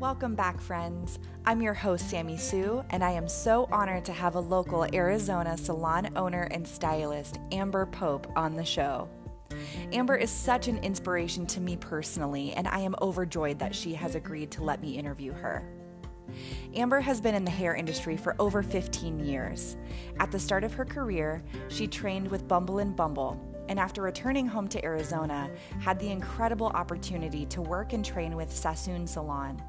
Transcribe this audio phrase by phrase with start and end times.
[0.00, 1.18] Welcome back, friends.
[1.44, 5.58] I'm your host, Sammy Sue, and I am so honored to have a local Arizona
[5.58, 9.08] salon owner and stylist, Amber Pope, on the show.
[9.92, 14.14] Amber is such an inspiration to me personally, and I am overjoyed that she has
[14.14, 15.68] agreed to let me interview her.
[16.76, 19.76] Amber has been in the hair industry for over 15 years.
[20.20, 23.36] At the start of her career, she trained with Bumble and Bumble,
[23.68, 28.54] and after returning home to Arizona, had the incredible opportunity to work and train with
[28.54, 29.60] Sassoon Salon.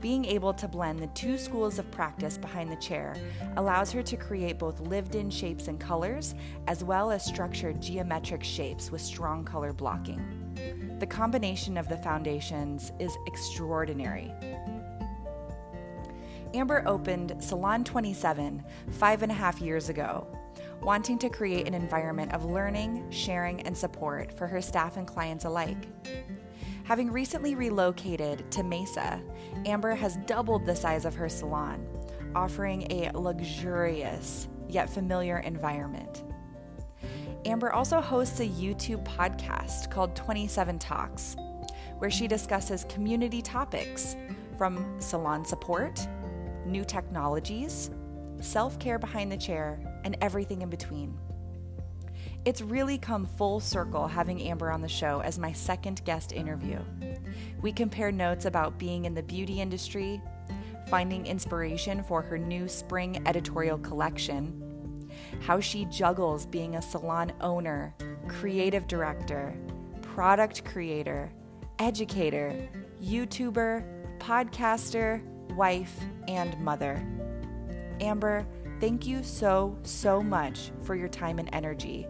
[0.00, 3.16] Being able to blend the two schools of practice behind the chair
[3.56, 6.34] allows her to create both lived in shapes and colors,
[6.66, 10.96] as well as structured geometric shapes with strong color blocking.
[10.98, 14.32] The combination of the foundations is extraordinary.
[16.54, 18.62] Amber opened Salon 27
[18.92, 20.26] five and a half years ago,
[20.82, 25.44] wanting to create an environment of learning, sharing, and support for her staff and clients
[25.44, 25.88] alike.
[26.84, 29.22] Having recently relocated to Mesa,
[29.64, 31.86] Amber has doubled the size of her salon,
[32.34, 36.24] offering a luxurious yet familiar environment.
[37.46, 41.36] Amber also hosts a YouTube podcast called 27 Talks,
[41.98, 44.14] where she discusses community topics
[44.58, 46.06] from salon support,
[46.66, 47.90] new technologies,
[48.42, 51.18] self care behind the chair, and everything in between.
[52.44, 56.78] It's really come full circle having Amber on the show as my second guest interview.
[57.62, 60.20] We compare notes about being in the beauty industry,
[60.88, 65.10] finding inspiration for her new spring editorial collection,
[65.40, 67.94] how she juggles being a salon owner,
[68.28, 69.56] creative director,
[70.02, 71.32] product creator,
[71.78, 72.68] educator,
[73.02, 75.98] YouTuber, podcaster, wife,
[76.28, 77.02] and mother.
[78.02, 78.46] Amber,
[78.80, 82.06] thank you so, so much for your time and energy.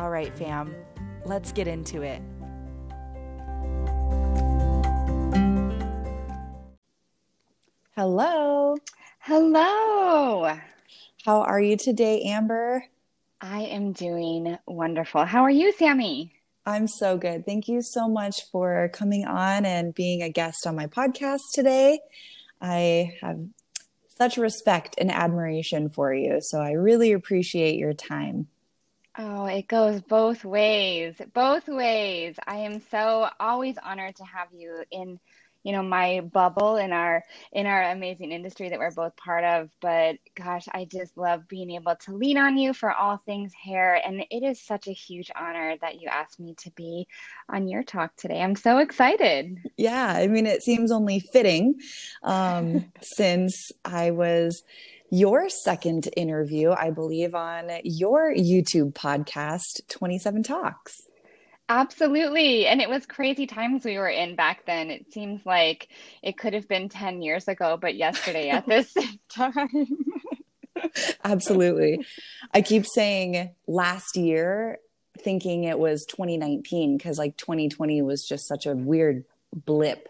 [0.00, 0.74] All right, fam,
[1.26, 2.22] let's get into it.
[7.94, 8.78] Hello.
[9.18, 10.56] Hello.
[11.26, 12.82] How are you today, Amber?
[13.42, 15.26] I am doing wonderful.
[15.26, 16.32] How are you, Sammy?
[16.64, 17.44] I'm so good.
[17.44, 22.00] Thank you so much for coming on and being a guest on my podcast today.
[22.58, 23.38] I have
[24.16, 28.48] such respect and admiration for you, so I really appreciate your time.
[29.18, 31.20] Oh, it goes both ways.
[31.34, 32.36] Both ways.
[32.46, 35.18] I am so always honored to have you in,
[35.64, 39.68] you know, my bubble in our in our amazing industry that we're both part of.
[39.80, 43.94] But gosh, I just love being able to lean on you for all things hair.
[43.94, 47.08] And it is such a huge honor that you asked me to be
[47.48, 48.40] on your talk today.
[48.40, 49.58] I'm so excited.
[49.76, 51.74] Yeah, I mean, it seems only fitting
[52.22, 54.62] um, since I was
[55.10, 61.02] your second interview, I believe, on your YouTube podcast, 27 Talks.
[61.68, 62.66] Absolutely.
[62.66, 64.90] And it was crazy times we were in back then.
[64.90, 65.88] It seems like
[66.20, 68.92] it could have been 10 years ago, but yesterday at this
[69.28, 69.86] time.
[71.22, 72.04] Absolutely.
[72.52, 74.78] I keep saying last year,
[75.20, 80.08] thinking it was 2019, because like 2020 was just such a weird blip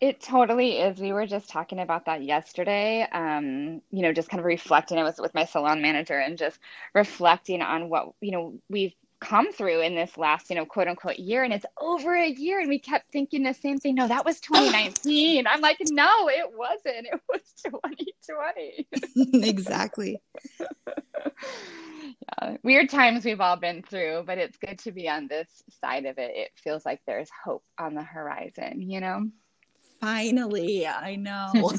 [0.00, 0.98] it totally is.
[0.98, 3.06] We were just talking about that yesterday.
[3.12, 4.98] Um, you know, just kind of reflecting.
[4.98, 6.58] I was with my salon manager and just
[6.94, 11.18] reflecting on what, you know, we've come through in this last, you know, quote unquote
[11.18, 11.44] year.
[11.44, 12.60] And it's over a year.
[12.60, 13.94] And we kept thinking the same thing.
[13.94, 15.46] No, that was 2019.
[15.46, 17.06] I'm like, no, it wasn't.
[17.06, 18.88] It was 2020.
[19.46, 20.22] exactly.
[20.58, 22.56] yeah.
[22.62, 26.16] Weird times we've all been through, but it's good to be on this side of
[26.16, 26.30] it.
[26.34, 29.26] It feels like there's hope on the horizon, you know?
[30.00, 31.52] Finally, I know.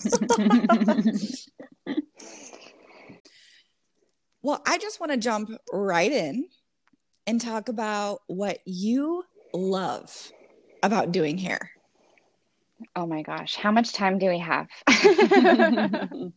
[4.43, 6.47] well, I just want to jump right in
[7.25, 9.23] and talk about what you
[9.53, 10.31] love
[10.83, 11.71] about doing hair.
[12.95, 14.67] Oh my gosh, how much time do we have?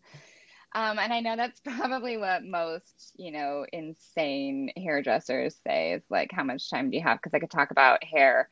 [0.75, 6.33] Um, and I know that's probably what most, you know, insane hairdressers say is like,
[6.33, 7.19] how much time do you have?
[7.19, 8.49] Because I could talk about hair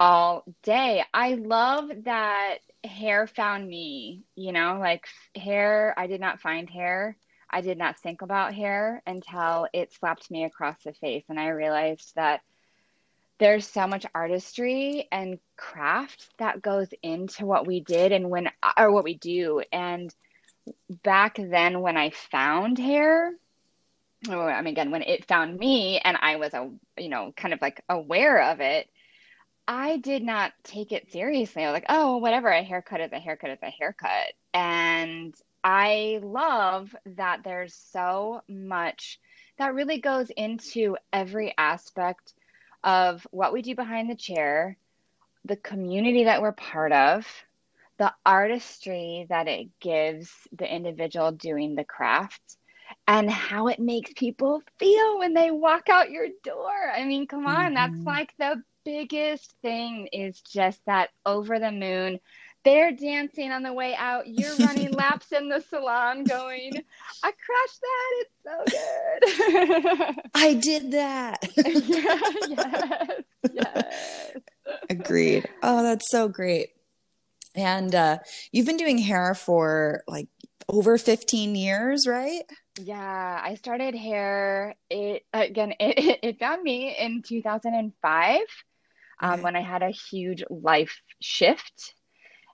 [0.00, 1.04] all day.
[1.12, 5.06] I love that hair found me, you know, like
[5.36, 7.16] hair, I did not find hair.
[7.48, 11.24] I did not think about hair until it slapped me across the face.
[11.28, 12.40] And I realized that
[13.38, 18.48] there's so much artistry and craft that goes into what we did and when,
[18.78, 19.62] or what we do.
[19.72, 20.14] And
[21.02, 23.32] back then, when I found hair,
[24.28, 27.52] or I mean, again, when it found me and I was, a, you know, kind
[27.52, 28.88] of like aware of it,
[29.66, 31.62] I did not take it seriously.
[31.62, 34.32] I was like, oh, whatever, a haircut is a haircut is a haircut.
[34.52, 39.20] And I love that there's so much
[39.58, 42.34] that really goes into every aspect
[42.82, 44.76] of what we do behind the chair,
[45.44, 47.26] the community that we're part of,
[47.98, 52.56] the artistry that it gives the individual doing the craft,
[53.06, 56.90] and how it makes people feel when they walk out your door.
[56.92, 57.74] I mean, come on, mm-hmm.
[57.74, 62.20] that's like the biggest thing is just that over the moon.
[62.64, 64.28] They're dancing on the way out.
[64.28, 66.80] You're running laps in the salon going,
[67.22, 68.12] I crushed that.
[68.20, 68.64] It's so
[70.06, 70.16] good.
[70.34, 71.38] I did that.
[71.56, 73.22] yes.
[73.52, 74.36] Yes.
[74.88, 75.48] Agreed.
[75.62, 76.70] Oh, that's so great.
[77.54, 78.18] And uh,
[78.52, 80.28] you've been doing hair for like
[80.68, 82.42] over 15 years, right?
[82.80, 84.74] Yeah, I started hair.
[84.88, 88.40] It again, it, it found me in 2005
[89.22, 89.42] um, okay.
[89.42, 91.94] when I had a huge life shift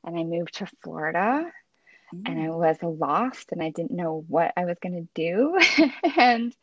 [0.05, 1.51] and I moved to Florida
[2.15, 2.23] mm.
[2.27, 2.59] and I mm.
[2.59, 5.59] was lost and I didn't know what I was going to do.
[6.17, 6.55] and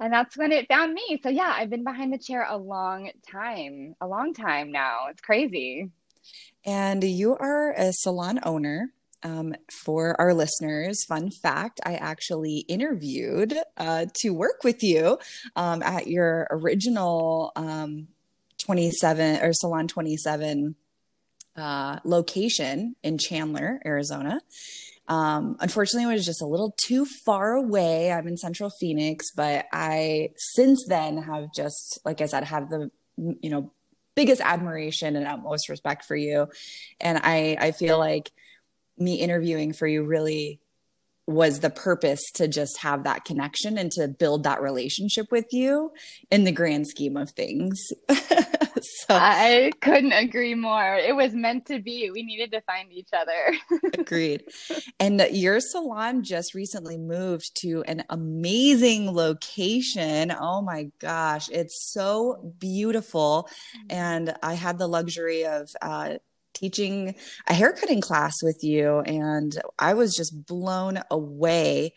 [0.00, 1.20] and that's when it found me.
[1.22, 5.06] So yeah, I've been behind the chair a long time, a long time now.
[5.10, 5.90] It's crazy.
[6.64, 8.92] And you are a salon owner.
[9.24, 15.18] Um, for our listeners, fun fact I actually interviewed uh, to work with you
[15.56, 18.06] um, at your original um,
[18.68, 20.74] 27 or Salon 27
[21.56, 24.42] uh, location in Chandler, Arizona.
[25.06, 28.12] Um, unfortunately, it was just a little too far away.
[28.12, 32.90] I'm in Central Phoenix, but I since then have just, like I said, have the
[33.16, 33.72] you know
[34.14, 36.48] biggest admiration and utmost respect for you,
[37.00, 38.30] and I I feel like
[38.98, 40.60] me interviewing for you really
[41.28, 45.92] was the purpose to just have that connection and to build that relationship with you
[46.30, 47.78] in the grand scheme of things.
[48.08, 50.94] so I couldn't agree more.
[50.94, 52.10] It was meant to be.
[52.10, 53.54] We needed to find each other.
[53.98, 54.44] Agreed.
[54.98, 60.32] And your salon just recently moved to an amazing location.
[60.32, 63.50] Oh my gosh, it's so beautiful.
[63.50, 63.86] Mm-hmm.
[63.90, 66.14] And I had the luxury of uh,
[66.58, 67.14] teaching
[67.46, 71.94] a haircutting class with you, and I was just blown away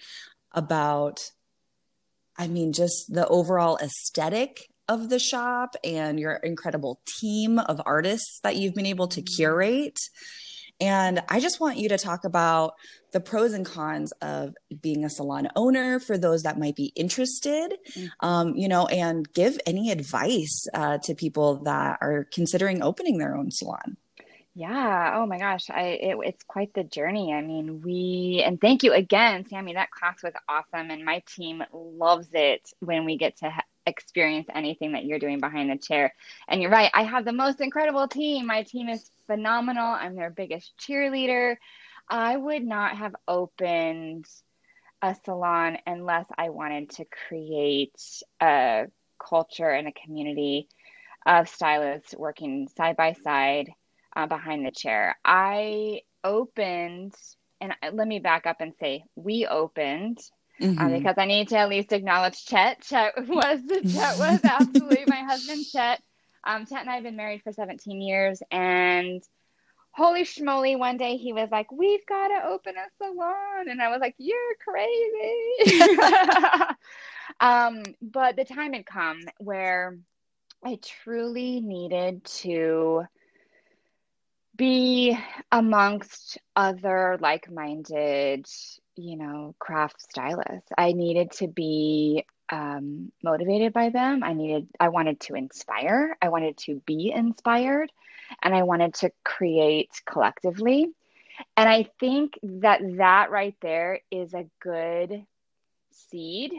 [0.52, 1.32] about,
[2.38, 8.40] I mean, just the overall aesthetic of the shop and your incredible team of artists
[8.44, 10.00] that you've been able to curate.
[10.82, 12.74] And I just want you to talk about
[13.14, 17.78] the pros and cons of being a salon owner for those that might be interested,
[17.96, 18.10] mm.
[18.22, 23.36] um, you know, and give any advice uh, to people that are considering opening their
[23.36, 23.98] own salon.
[24.54, 25.14] Yeah.
[25.16, 25.70] Oh my gosh.
[25.70, 27.34] I it, it's quite the journey.
[27.34, 29.74] I mean, we and thank you again, Sammy.
[29.74, 34.48] That class was awesome, and my team loves it when we get to ha- experience
[34.54, 36.14] anything that you're doing behind the chair.
[36.50, 36.92] And you're right.
[36.94, 38.46] I have the most incredible team.
[38.48, 39.86] My team is phenomenal.
[39.86, 41.56] I'm their biggest cheerleader.
[42.10, 44.26] I would not have opened
[45.02, 47.96] a salon unless I wanted to create
[48.42, 48.86] a
[49.20, 50.68] culture and a community
[51.26, 53.70] of stylists working side by side
[54.16, 55.18] uh, behind the chair.
[55.24, 57.14] I opened,
[57.60, 60.20] and let me back up and say, we opened.
[60.62, 60.80] Uh, mm-hmm.
[60.80, 62.82] Uh, because I need to at least acknowledge Chet.
[62.82, 65.66] Chet was Chet was absolutely my husband.
[65.72, 66.02] Chet,
[66.44, 69.24] um, Chet and I have been married for 17 years, and
[69.92, 73.90] holy schmoly, one day he was like, "We've got to open a salon," and I
[73.90, 75.98] was like, "You're crazy."
[77.40, 79.98] um, but the time had come where
[80.64, 83.06] I truly needed to
[84.62, 85.18] be
[85.52, 88.46] amongst other like-minded
[88.96, 90.70] you know craft stylists.
[90.78, 94.24] I needed to be um, motivated by them.
[94.24, 96.16] I needed i wanted to inspire.
[96.22, 97.92] I wanted to be inspired
[98.44, 100.90] and i wanted to create collectively.
[101.58, 105.26] And i think that that right there is a good
[105.90, 106.52] seed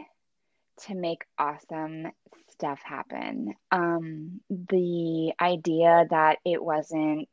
[0.87, 2.11] to make awesome
[2.51, 3.55] stuff happen.
[3.71, 7.29] Um, the idea that it wasn't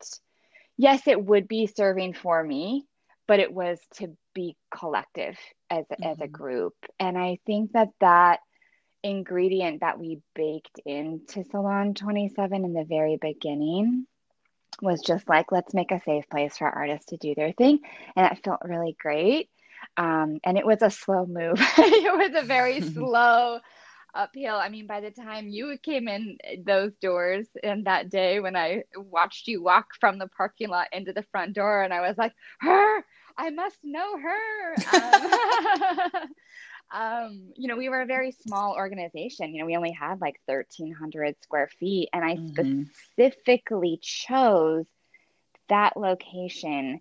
[0.81, 2.87] yes, it would be serving for me,
[3.29, 5.37] but it was to be collective
[5.69, 6.03] as mm-hmm.
[6.03, 6.33] as a mm-hmm.
[6.33, 6.75] group.
[6.99, 8.41] And I think that that
[9.03, 14.07] ingredient that we baked into Salon 27 in the very beginning
[14.81, 17.81] was just like, let's make a safe place for artists to do their thing.
[18.17, 19.51] And it felt really great.
[19.97, 21.59] Um, and it was a slow move.
[21.79, 23.61] it was a very slow
[24.15, 24.57] uphill.
[24.57, 28.85] I mean, by the time you came in those doors and that day when I
[28.97, 32.33] watched you walk from the parking lot into the front door, and I was like,
[32.61, 33.05] her,
[33.37, 34.75] I must know her.
[34.93, 36.23] Um,
[36.93, 39.55] um, you know, we were a very small organization.
[39.55, 42.83] You know, we only had like 1,300 square feet, and I mm-hmm.
[43.13, 44.87] specifically chose
[45.69, 47.01] that location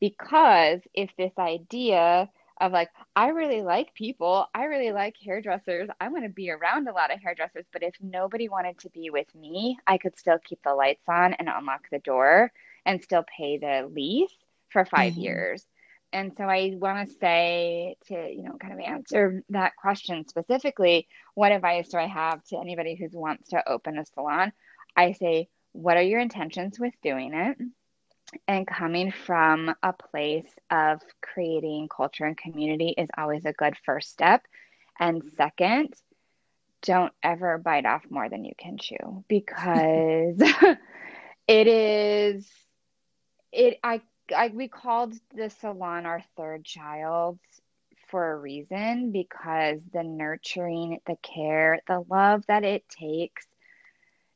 [0.00, 2.28] because if this idea
[2.60, 4.46] of like, I really like people.
[4.54, 5.88] I really like hairdressers.
[5.98, 7.64] I want to be around a lot of hairdressers.
[7.72, 11.34] But if nobody wanted to be with me, I could still keep the lights on
[11.34, 12.52] and unlock the door
[12.84, 14.34] and still pay the lease
[14.68, 15.20] for 5 mm-hmm.
[15.20, 15.64] years.
[16.12, 21.06] And so I want to say to, you know, kind of answer that question specifically,
[21.34, 24.52] what advice do I have to anybody who wants to open a salon?
[24.96, 27.58] I say, what are your intentions with doing it?
[28.46, 34.10] And coming from a place of creating culture and community is always a good first
[34.10, 34.46] step.
[34.98, 35.36] And mm-hmm.
[35.36, 35.94] second,
[36.82, 40.40] don't ever bite off more than you can chew because
[41.48, 42.48] it is
[43.52, 44.00] it I,
[44.34, 47.38] I we called the salon our third child
[48.10, 53.46] for a reason because the nurturing, the care, the love that it takes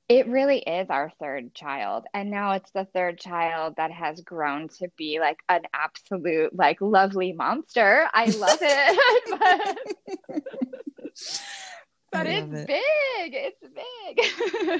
[0.08, 2.04] it really is our third child.
[2.12, 6.80] And now it's the third child that has grown to be like an absolute, like,
[6.80, 8.06] lovely monster.
[8.12, 9.78] I love it.
[10.30, 11.40] but,
[12.12, 12.66] but it's it.
[12.66, 13.34] big.
[13.34, 13.60] It's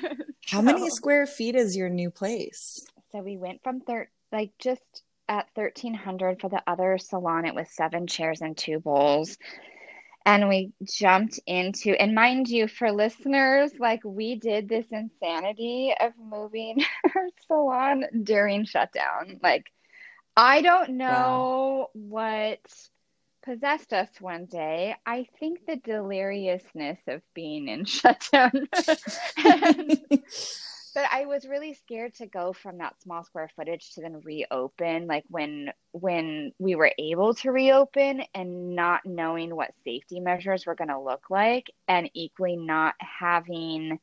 [0.02, 0.16] big.
[0.46, 2.84] How so, many square feet is your new place?
[3.12, 4.82] So we went from third, like, just
[5.26, 7.46] at 1300 for the other salon.
[7.46, 9.38] It was seven chairs and two bowls
[10.26, 16.12] and we jumped into and mind you for listeners like we did this insanity of
[16.18, 16.82] moving
[17.14, 19.38] our salon during shutdown.
[19.42, 19.66] Like
[20.36, 21.90] i don't know wow.
[21.92, 22.60] what
[23.44, 24.96] possessed us one day.
[25.06, 28.68] I think the deliriousness of being in shutdown.
[29.44, 30.00] And,
[30.94, 35.06] but I was really scared to go from that small square footage to then reopen
[35.06, 40.76] like when when we were able to reopen and not knowing what safety measures were
[40.76, 43.98] going to look like and equally not having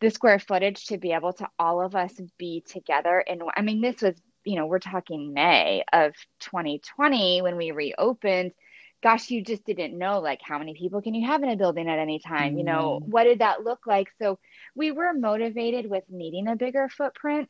[0.00, 3.22] the square footage to be able to all of us be together.
[3.28, 8.52] And I mean this was you know we're talking May of 2020 when we reopened
[9.02, 11.88] gosh, you just didn't know like how many people can you have in a building
[11.88, 12.54] at any time?
[12.54, 12.58] Mm.
[12.58, 13.10] You know, mm-hmm.
[13.10, 14.08] what did that look like?
[14.20, 14.38] So
[14.74, 17.48] we were motivated with needing a bigger footprint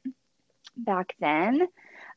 [0.77, 1.69] back then.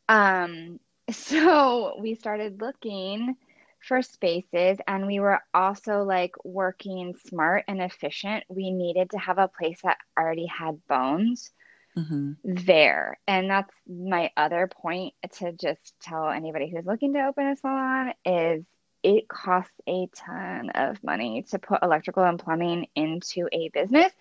[0.09, 0.79] Um,
[1.11, 3.35] so we started looking
[3.79, 8.43] for spaces and we were also like working smart and efficient.
[8.47, 11.51] We needed to have a place that already had bones.
[11.97, 12.31] Mm-hmm.
[12.45, 13.19] there.
[13.27, 18.13] And that's my other point to just tell anybody who's looking to open a salon
[18.25, 18.63] is
[19.03, 24.11] it costs a ton of money to put electrical and plumbing into a business.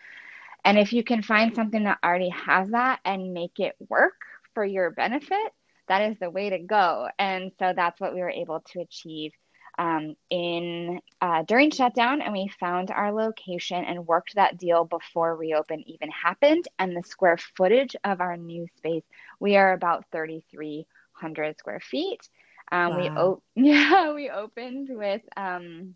[0.65, 4.21] And if you can find something that already has that and make it work
[4.55, 5.53] for your benefit,
[5.89, 7.09] that is the way to go.
[7.19, 9.33] And so that's what we were able to achieve
[9.79, 12.21] um, in uh, during shutdown.
[12.21, 16.69] And we found our location and worked that deal before reopen even happened.
[16.79, 19.05] And the square footage of our new space,
[19.41, 22.29] we are about 3,300 square feet.
[22.73, 22.97] Um, wow.
[22.97, 25.95] We o- yeah we opened with um,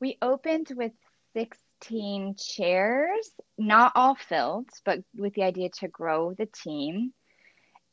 [0.00, 0.92] we opened with
[1.34, 7.12] sixteen chairs, not all filled, but with the idea to grow the team.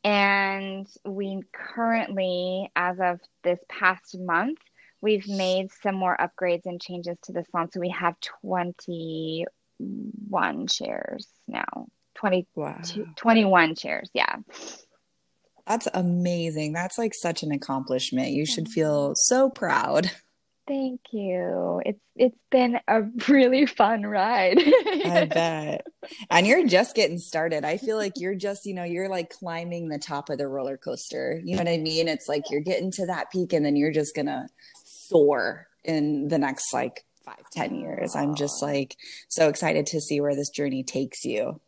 [0.03, 4.59] And we currently, as of this past month,
[5.01, 7.71] we've made some more upgrades and changes to the salon.
[7.71, 11.87] So we have 21 chairs now.
[12.15, 12.81] 20, wow.
[13.15, 14.37] 21 chairs, yeah.
[15.67, 16.73] That's amazing.
[16.73, 18.29] That's like such an accomplishment.
[18.29, 20.11] You should feel so proud.
[20.67, 21.79] Thank you.
[21.85, 24.57] It's it's been a really fun ride.
[24.57, 25.85] I bet.
[26.31, 27.63] And you're just getting started.
[27.63, 30.77] I feel like you're just, you know, you're like climbing the top of the roller
[30.77, 31.39] coaster.
[31.43, 32.07] You know what I mean?
[32.07, 34.47] It's like you're getting to that peak and then you're just gonna
[34.85, 38.15] soar in the next like five, ten years.
[38.15, 38.95] I'm just like
[39.29, 41.59] so excited to see where this journey takes you.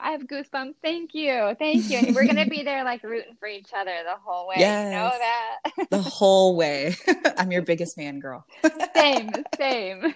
[0.00, 0.74] I have goosebumps.
[0.82, 1.54] Thank you.
[1.58, 1.98] Thank you.
[1.98, 4.56] And we're going to be there like rooting for each other the whole way.
[4.58, 4.84] Yes.
[4.84, 5.90] You know that?
[5.90, 6.96] the whole way.
[7.38, 8.44] I'm your biggest fan, girl.
[8.94, 10.14] same, same.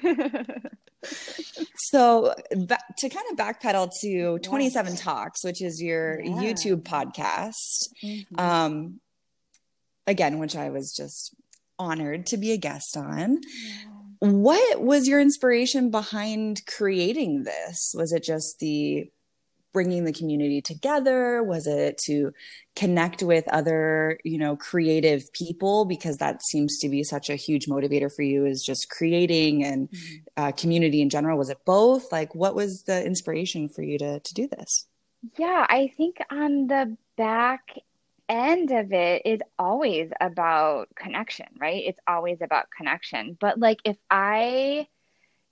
[1.77, 6.33] so to kind of backpedal to 27 Talks, which is your yeah.
[6.33, 7.89] YouTube podcast.
[8.05, 8.39] Mm-hmm.
[8.39, 9.01] Um,
[10.07, 11.35] again, which I was just
[11.79, 13.41] honored to be a guest on.
[13.43, 19.11] Yeah what was your inspiration behind creating this was it just the
[19.73, 21.43] bringing the community together?
[21.43, 22.33] Was it to
[22.77, 25.85] connect with other you know creative people?
[25.85, 29.91] Because that seems to be such a huge motivator for you is just creating and
[29.91, 30.43] mm-hmm.
[30.43, 31.39] uh, community in general.
[31.39, 32.11] Was it both?
[32.13, 34.87] Like what was the inspiration for you to to do this?
[35.39, 37.77] Yeah i think on the back
[38.31, 41.83] end of it is always about connection right?
[41.85, 43.37] It's always about connection.
[43.41, 44.87] But like if i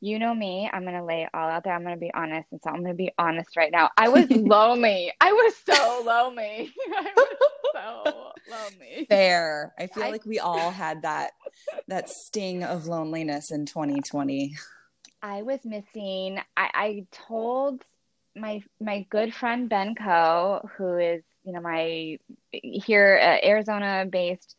[0.01, 1.75] you know me, I'm gonna lay it all out there.
[1.75, 3.91] I'm gonna be honest, and so I'm gonna be honest right now.
[3.97, 5.13] I was lonely.
[5.21, 6.73] I was so lonely.
[6.97, 7.37] I was
[7.75, 9.07] so lonely.
[9.09, 9.75] Fair.
[9.79, 11.33] I feel I, like we all had that
[11.89, 14.55] that sting of loneliness in 2020.
[15.23, 16.39] I was missing.
[16.57, 17.85] I, I told
[18.37, 22.19] my my good friend Ben Co, who is you know my
[22.53, 24.57] here uh, Arizona based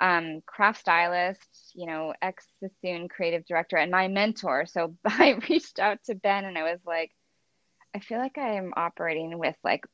[0.00, 4.66] um, craft stylist, you know, ex Sassoon creative director, and my mentor.
[4.66, 7.12] So I reached out to Ben and I was like,
[7.94, 9.84] I feel like I am operating with like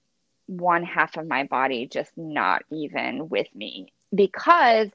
[0.47, 4.89] one half of my body just not even with me because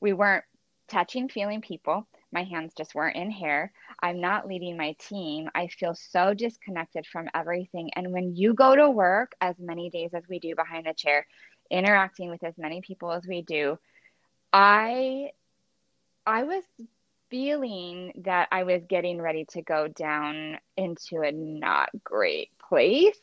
[0.00, 0.44] we weren't
[0.88, 2.06] touching, feeling people.
[2.32, 3.72] My hands just weren't in hair.
[4.02, 5.48] I'm not leading my team.
[5.54, 7.90] I feel so disconnected from everything.
[7.94, 11.26] And when you go to work as many days as we do behind the chair,
[11.70, 13.78] interacting with as many people as we do,
[14.52, 15.30] I
[16.26, 16.64] I was
[17.30, 23.18] feeling that I was getting ready to go down into a not great place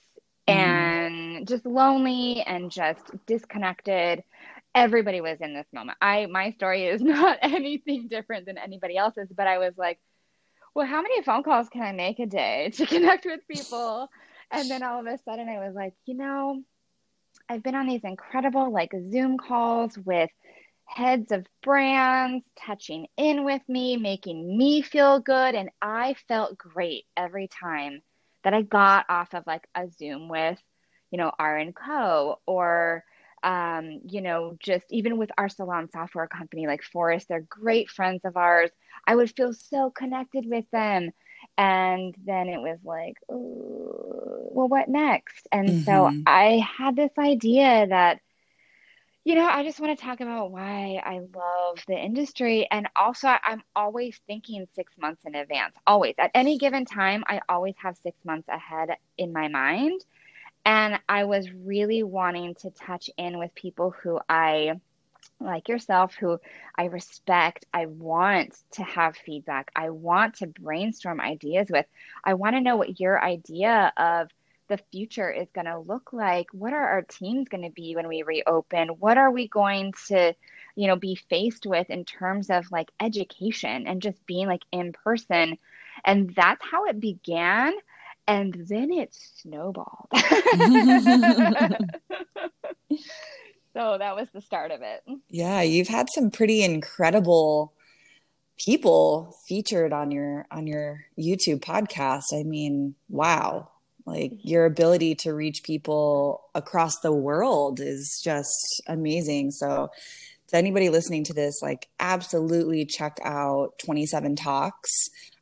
[0.48, 0.53] mm.
[0.53, 4.24] and just lonely and just disconnected.
[4.74, 5.98] Everybody was in this moment.
[6.01, 10.00] I my story is not anything different than anybody else's, but I was like,
[10.74, 14.10] well, how many phone calls can I make a day to connect with people?
[14.51, 16.62] And then all of a sudden I was like, you know,
[17.48, 20.29] I've been on these incredible like Zoom calls with
[20.91, 25.55] heads of brands touching in with me, making me feel good.
[25.55, 28.01] And I felt great every time
[28.43, 30.60] that I got off of like a Zoom with,
[31.10, 32.39] you know, R and Co.
[32.45, 33.03] or
[33.43, 38.21] um, you know, just even with our salon software company like Phorest, they're great friends
[38.24, 38.69] of ours.
[39.07, 41.10] I would feel so connected with them.
[41.57, 45.48] And then it was like, well, what next?
[45.51, 45.83] And mm-hmm.
[45.83, 48.19] so I had this idea that
[49.23, 52.67] you know, I just want to talk about why I love the industry.
[52.71, 56.15] And also, I'm always thinking six months in advance, always.
[56.17, 60.03] At any given time, I always have six months ahead in my mind.
[60.65, 64.79] And I was really wanting to touch in with people who I,
[65.39, 66.39] like yourself, who
[66.75, 67.65] I respect.
[67.73, 69.71] I want to have feedback.
[69.75, 71.85] I want to brainstorm ideas with.
[72.23, 74.29] I want to know what your idea of
[74.71, 76.47] the future is going to look like?
[76.53, 78.88] What are our teams going to be when we reopen?
[78.88, 80.34] What are we going to
[80.75, 84.93] you know be faced with in terms of like education and just being like in
[84.93, 85.57] person?
[86.05, 87.73] And that's how it began
[88.27, 90.10] and then it snowballed.
[93.73, 95.01] So that was the start of it.
[95.29, 97.71] Yeah you've had some pretty incredible
[98.60, 102.34] people featured on your on your YouTube podcast.
[102.34, 103.70] I mean, wow
[104.05, 109.51] like your ability to reach people across the world is just amazing.
[109.51, 109.89] So
[110.47, 114.89] to anybody listening to this like absolutely check out 27 talks.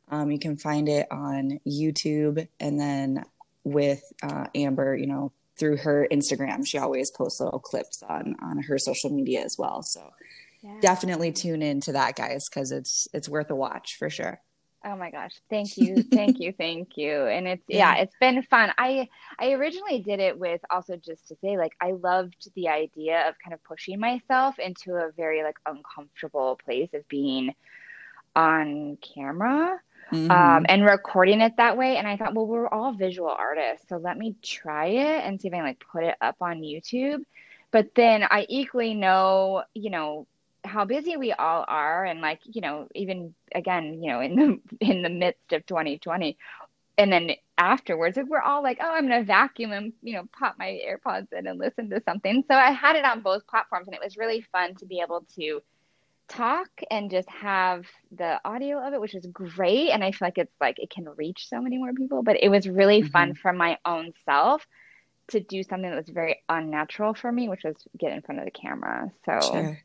[0.08, 3.24] Um, you can find it on youtube and then
[3.62, 6.66] with uh, amber you know through her instagram.
[6.66, 9.82] She always posts little clips on on her social media as well.
[9.82, 10.10] So
[10.62, 10.76] yeah.
[10.80, 14.40] definitely tune in to that guys because it's it's worth a watch for sure
[14.84, 15.34] Oh my gosh.
[15.50, 16.02] Thank you.
[16.02, 16.52] Thank you.
[16.52, 17.26] Thank you.
[17.26, 18.72] And it's yeah, it's been fun.
[18.78, 23.28] I I originally did it with also just to say like I loved the idea
[23.28, 27.54] of kind of pushing myself into a very like uncomfortable place of being
[28.34, 29.80] on camera.
[30.12, 30.30] Mm-hmm.
[30.30, 31.96] Um, and recording it that way.
[31.96, 35.46] And I thought, well, we're all visual artists, so let me try it and see
[35.46, 37.24] if I can like put it up on YouTube.
[37.70, 40.26] But then I equally know, you know,
[40.64, 44.60] how busy we all are and like you know even again you know in the
[44.80, 46.36] in the midst of 2020
[46.98, 50.78] and then afterwards we're all like oh i'm gonna vacuum and you know pop my
[50.86, 54.02] airpods in and listen to something so i had it on both platforms and it
[54.02, 55.60] was really fun to be able to
[56.28, 57.84] talk and just have
[58.16, 61.08] the audio of it which is great and i feel like it's like it can
[61.16, 63.10] reach so many more people but it was really mm-hmm.
[63.10, 64.64] fun for my own self
[65.26, 68.44] to do something that was very unnatural for me which was get in front of
[68.44, 69.78] the camera so sure.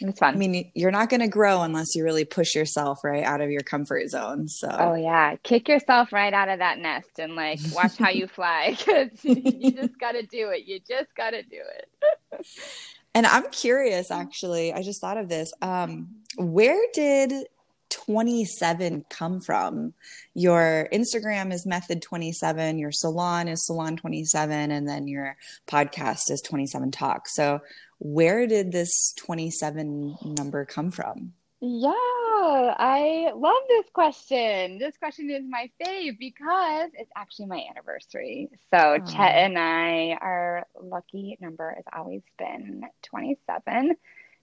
[0.00, 0.34] It's fun.
[0.34, 3.50] I mean, you're not going to grow unless you really push yourself right out of
[3.50, 4.48] your comfort zone.
[4.48, 8.26] So, oh yeah, kick yourself right out of that nest and like watch how you
[8.26, 10.64] fly because you just got to do it.
[10.66, 12.46] You just got to do it.
[13.14, 14.72] and I'm curious, actually.
[14.72, 15.52] I just thought of this.
[15.62, 17.32] Um, where did
[17.90, 19.94] 27 come from?
[20.34, 26.42] Your Instagram is Method 27, your salon is Salon 27, and then your podcast is
[26.42, 27.28] 27 Talk.
[27.28, 27.60] So,
[27.98, 31.32] where did this 27 number come from?
[31.60, 31.90] Yeah,
[32.78, 34.78] I love this question.
[34.78, 38.48] This question is my fave because it's actually my anniversary.
[38.70, 39.12] So Aww.
[39.12, 43.96] Chet and I, our lucky number has always been 27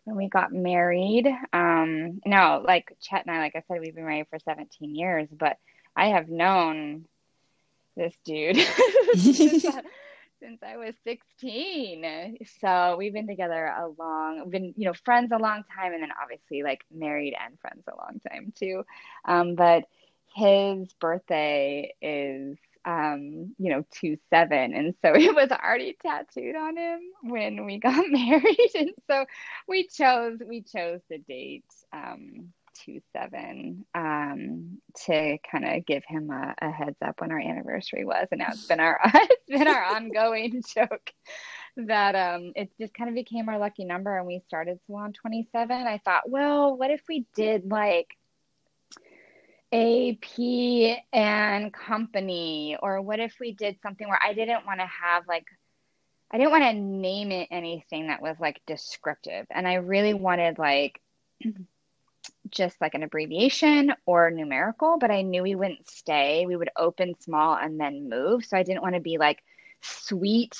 [0.04, 1.28] when we got married.
[1.54, 5.30] Um, no, like Chet and I, like I said, we've been married for 17 years,
[5.32, 5.58] but
[5.96, 7.06] I have known
[7.96, 8.58] this dude
[10.40, 12.38] since I was 16.
[12.62, 16.12] So we've been together a long, been, you know, friends a long time and then
[16.22, 18.84] obviously like married and friends a long time too.
[19.26, 19.86] Um, but
[20.36, 24.74] his birthday is um, you know, two seven.
[24.74, 28.72] And so it was already tattooed on him when we got married.
[28.76, 29.26] And so
[29.68, 36.30] we chose we chose the date um two seven um to kind of give him
[36.30, 38.28] a, a, heads up when our anniversary was.
[38.32, 41.12] And now it's been our it's been our ongoing joke
[41.78, 45.76] that um it just kind of became our lucky number and we started salon 27
[45.86, 48.16] i thought well what if we did like
[49.76, 55.28] AP and company, or what if we did something where I didn't want to have
[55.28, 55.48] like,
[56.32, 59.46] I didn't want to name it anything that was like descriptive.
[59.50, 61.02] And I really wanted like
[62.50, 66.46] just like an abbreviation or numerical, but I knew we wouldn't stay.
[66.46, 68.46] We would open small and then move.
[68.46, 69.44] So I didn't want to be like
[69.82, 70.56] sweet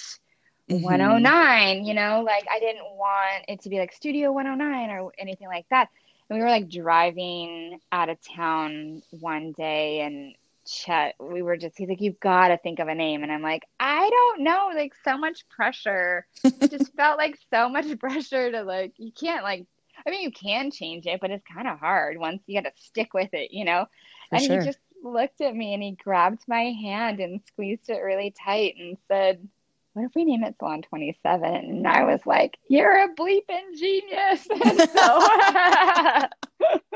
[0.70, 0.84] mm-hmm.
[0.84, 5.48] 109, you know, like I didn't want it to be like studio 109 or anything
[5.48, 5.90] like that
[6.30, 10.36] and we were like driving out of town one day and
[10.68, 13.22] Chet, we were just, he's like, you've got to think of a name.
[13.22, 14.72] And I'm like, I don't know.
[14.74, 16.26] Like, so much pressure.
[16.44, 19.68] it just felt like so much pressure to, like, you can't, like,
[20.06, 22.84] I mean, you can change it, but it's kind of hard once you got to
[22.84, 23.86] stick with it, you know?
[24.30, 24.60] For and sure.
[24.60, 28.76] he just looked at me and he grabbed my hand and squeezed it really tight
[28.78, 29.48] and said,
[29.94, 31.44] what if we name it Salon 27?
[31.44, 34.46] And I was like, you're a bleeping genius.
[34.66, 35.20] And so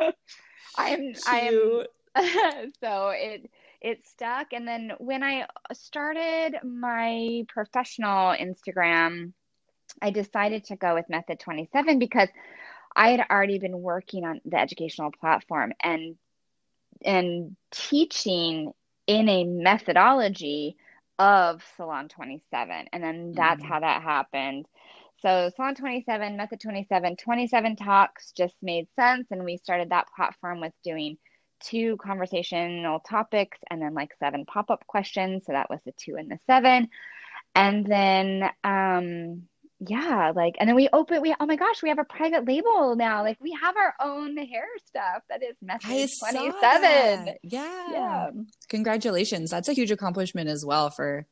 [0.77, 1.83] I'm, I'm,
[2.81, 4.51] so it, it stuck.
[4.51, 9.31] And then when I started my professional Instagram,
[10.01, 12.27] I decided to go with Method 27 because
[12.99, 16.17] I had already been working on the educational platform and
[17.03, 18.73] and teaching
[19.07, 20.75] in a methodology
[21.17, 22.87] of Salon 27.
[22.91, 23.71] And then that's mm-hmm.
[23.71, 24.65] how that happened.
[25.21, 29.27] So Salon 27, Method 27, 27 talks just made sense.
[29.31, 31.17] And we started that platform with doing
[31.63, 35.43] two conversational topics and then like seven pop-up questions.
[35.45, 36.89] So that was the two and the seven.
[37.55, 39.48] And then um
[39.79, 42.95] yeah, like, and then we open, we, oh my gosh, we have a private label
[42.97, 43.23] now.
[43.23, 47.35] Like, we have our own hair stuff that is Message 27.
[47.43, 47.87] Yeah.
[47.91, 48.29] yeah.
[48.67, 49.49] Congratulations.
[49.49, 51.25] That's a huge accomplishment as well for,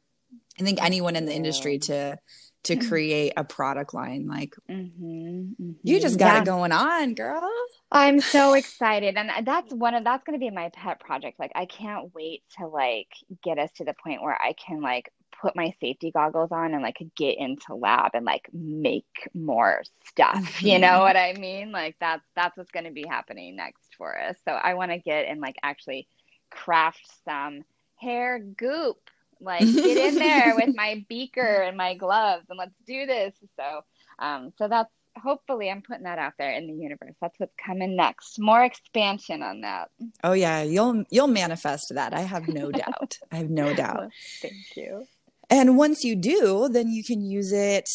[0.57, 2.17] I think, anyone in the industry to,
[2.63, 4.27] to create a product line.
[4.27, 5.71] Like, mm-hmm, mm-hmm.
[5.83, 6.39] you just got yeah.
[6.39, 7.49] it going on, girl.
[7.91, 9.17] I'm so excited.
[9.17, 11.37] And that's one of, that's going to be my pet project.
[11.37, 13.09] Like, I can't wait to like
[13.43, 16.81] get us to the point where I can like put my safety goggles on and
[16.81, 20.35] like get into lab and like make more stuff.
[20.35, 20.67] Mm-hmm.
[20.67, 21.71] You know what I mean?
[21.71, 24.35] Like that's that's what's going to be happening next for us.
[24.45, 26.07] So I want to get and like actually
[26.49, 27.63] craft some
[27.95, 28.97] hair goop.
[29.39, 33.35] Like get in there with my beaker and my gloves and let's do this.
[33.55, 33.81] So
[34.19, 37.15] um so that's hopefully I'm putting that out there in the universe.
[37.21, 38.39] That's what's coming next.
[38.39, 39.89] More expansion on that.
[40.23, 42.13] Oh yeah, you'll you'll manifest that.
[42.13, 43.19] I have no doubt.
[43.31, 44.11] I have no doubt.
[44.41, 45.05] Thank you.
[45.49, 47.87] And once you do, then you can use it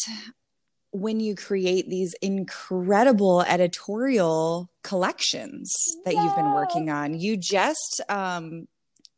[0.92, 6.24] when you create these incredible editorial collections that yeah.
[6.24, 7.18] you've been working on.
[7.18, 8.66] You just um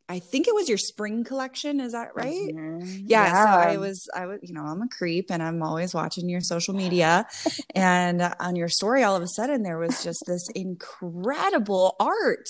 [0.07, 2.51] I think it was your spring collection, is that right?
[2.53, 3.05] Mm-hmm.
[3.07, 5.95] Yeah, yeah, So I was, I was, you know, I'm a creep and I'm always
[5.95, 7.25] watching your social media.
[7.75, 12.47] and on your story, all of a sudden, there was just this incredible art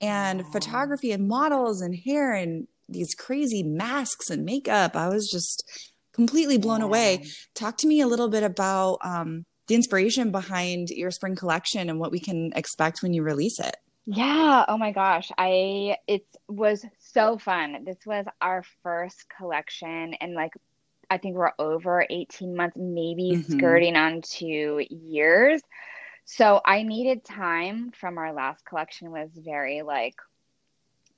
[0.00, 4.96] and photography and models and hair and these crazy masks and makeup.
[4.96, 5.64] I was just
[6.12, 6.86] completely blown yeah.
[6.86, 7.24] away.
[7.54, 11.98] Talk to me a little bit about um, the inspiration behind your spring collection and
[11.98, 13.76] what we can expect when you release it.
[14.06, 14.64] Yeah.
[14.66, 15.30] Oh my gosh.
[15.38, 17.84] I, it was so fun.
[17.84, 20.52] This was our first collection and like,
[21.08, 23.58] I think we're over 18 months, maybe mm-hmm.
[23.58, 25.60] skirting on two years.
[26.24, 30.14] So I needed time from our last collection was very like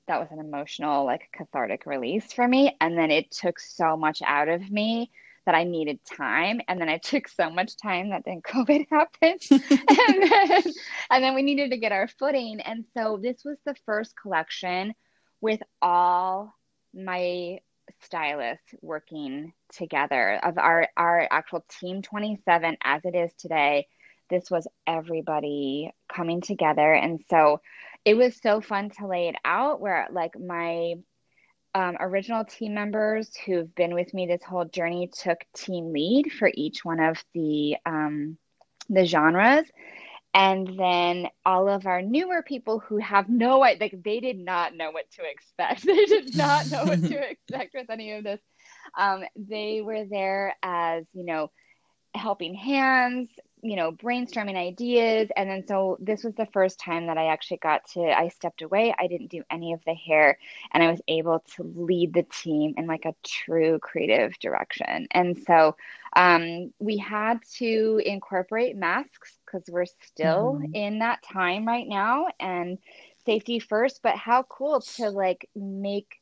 [0.07, 2.75] that was an emotional like cathartic release for me.
[2.81, 5.11] And then it took so much out of me
[5.45, 6.61] that I needed time.
[6.67, 9.41] And then I took so much time that then COVID happened.
[9.51, 10.73] And, then,
[11.09, 12.61] and then we needed to get our footing.
[12.61, 14.93] And so this was the first collection
[15.41, 16.53] with all
[16.93, 17.59] my
[18.01, 20.39] stylists working together.
[20.43, 23.87] Of our our actual team 27 as it is today
[24.29, 26.93] this was everybody coming together.
[26.93, 27.61] And so
[28.05, 30.95] it was so fun to lay it out where like my
[31.75, 36.51] um, original team members who've been with me this whole journey took team lead for
[36.53, 38.37] each one of the um,
[38.89, 39.65] the genres.
[40.35, 44.91] And then all of our newer people who have no like they did not know
[44.91, 45.83] what to expect.
[45.85, 48.39] They did not know what to expect with any of this.
[48.97, 51.51] Um, they were there as, you know,
[52.15, 53.29] helping hands,
[53.63, 55.29] you know, brainstorming ideas.
[55.37, 58.61] And then so this was the first time that I actually got to, I stepped
[58.61, 58.93] away.
[58.99, 60.37] I didn't do any of the hair
[60.71, 65.07] and I was able to lead the team in like a true creative direction.
[65.11, 65.77] And so
[66.15, 70.75] um, we had to incorporate masks because we're still mm-hmm.
[70.75, 72.77] in that time right now and
[73.25, 74.01] safety first.
[74.03, 76.15] But how cool to like make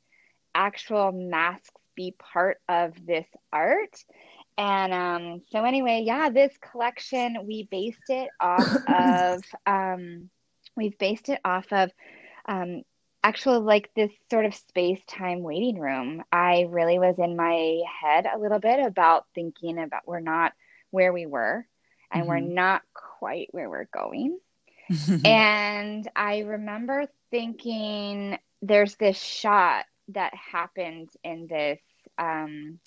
[0.54, 4.04] actual masks be part of this art
[4.57, 10.29] and um, so anyway, yeah, this collection we based it off of um,
[10.75, 11.91] we've based it off of
[12.47, 12.83] um,
[13.23, 16.23] actual like this sort of space time waiting room.
[16.31, 20.53] I really was in my head a little bit about thinking about we're not
[20.89, 21.65] where we were
[22.11, 22.29] and mm-hmm.
[22.29, 24.39] we're not quite where we're going.
[25.25, 31.79] and I remember thinking there's this shot that happened in this
[32.17, 32.79] um,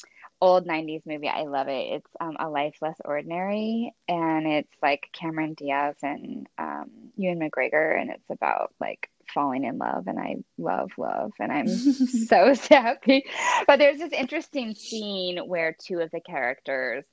[0.44, 1.28] old 90s movie.
[1.28, 1.92] I love it.
[1.94, 7.98] It's um, A Life Less Ordinary, and it's like Cameron Diaz and um, Ewan McGregor,
[7.98, 10.06] and it's about like falling in love.
[10.06, 13.24] And I love love, and I'm so happy.
[13.66, 17.04] But there's this interesting scene where two of the characters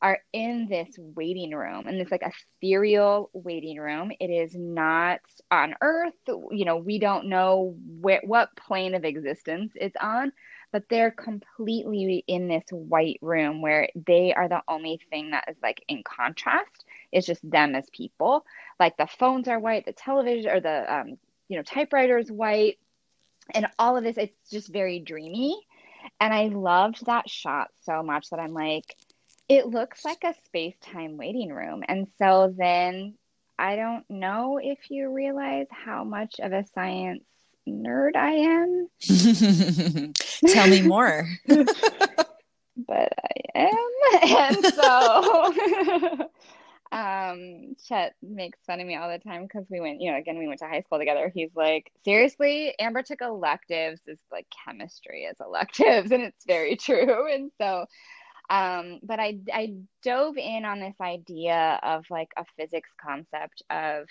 [0.00, 5.18] are in this waiting room and it's like ethereal waiting room it is not
[5.50, 6.14] on earth
[6.52, 10.30] you know we don't know where, what plane of existence it's on
[10.72, 15.56] but they're completely in this white room where they are the only thing that is
[15.62, 18.44] like in contrast it's just them as people.
[18.78, 22.78] Like the phones are white the television or the um, you know typewriter is white
[23.54, 25.58] and all of this it's just very dreamy.
[26.20, 28.96] And i loved that shot so much that i'm like
[29.48, 31.82] it looks like a space-time waiting room.
[31.88, 33.14] And so then
[33.58, 37.24] i don't know if you realize how much of a science
[37.68, 38.88] nerd I am.
[40.52, 41.26] Tell me more.
[41.46, 43.74] but I am.
[44.22, 46.28] And so
[46.90, 50.38] um Chet makes fun of me all the time because we went, you know, again,
[50.38, 51.30] we went to high school together.
[51.34, 57.32] He's like, seriously, Amber took electives is like chemistry as electives, and it's very true.
[57.32, 57.86] And so
[58.50, 64.06] um, but I I dove in on this idea of like a physics concept of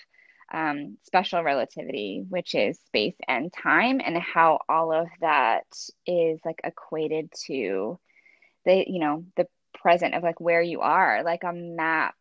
[0.52, 5.66] um, special relativity, which is space and time, and how all of that
[6.06, 7.98] is like equated to
[8.64, 12.14] the, you know, the present of like where you are, like a map,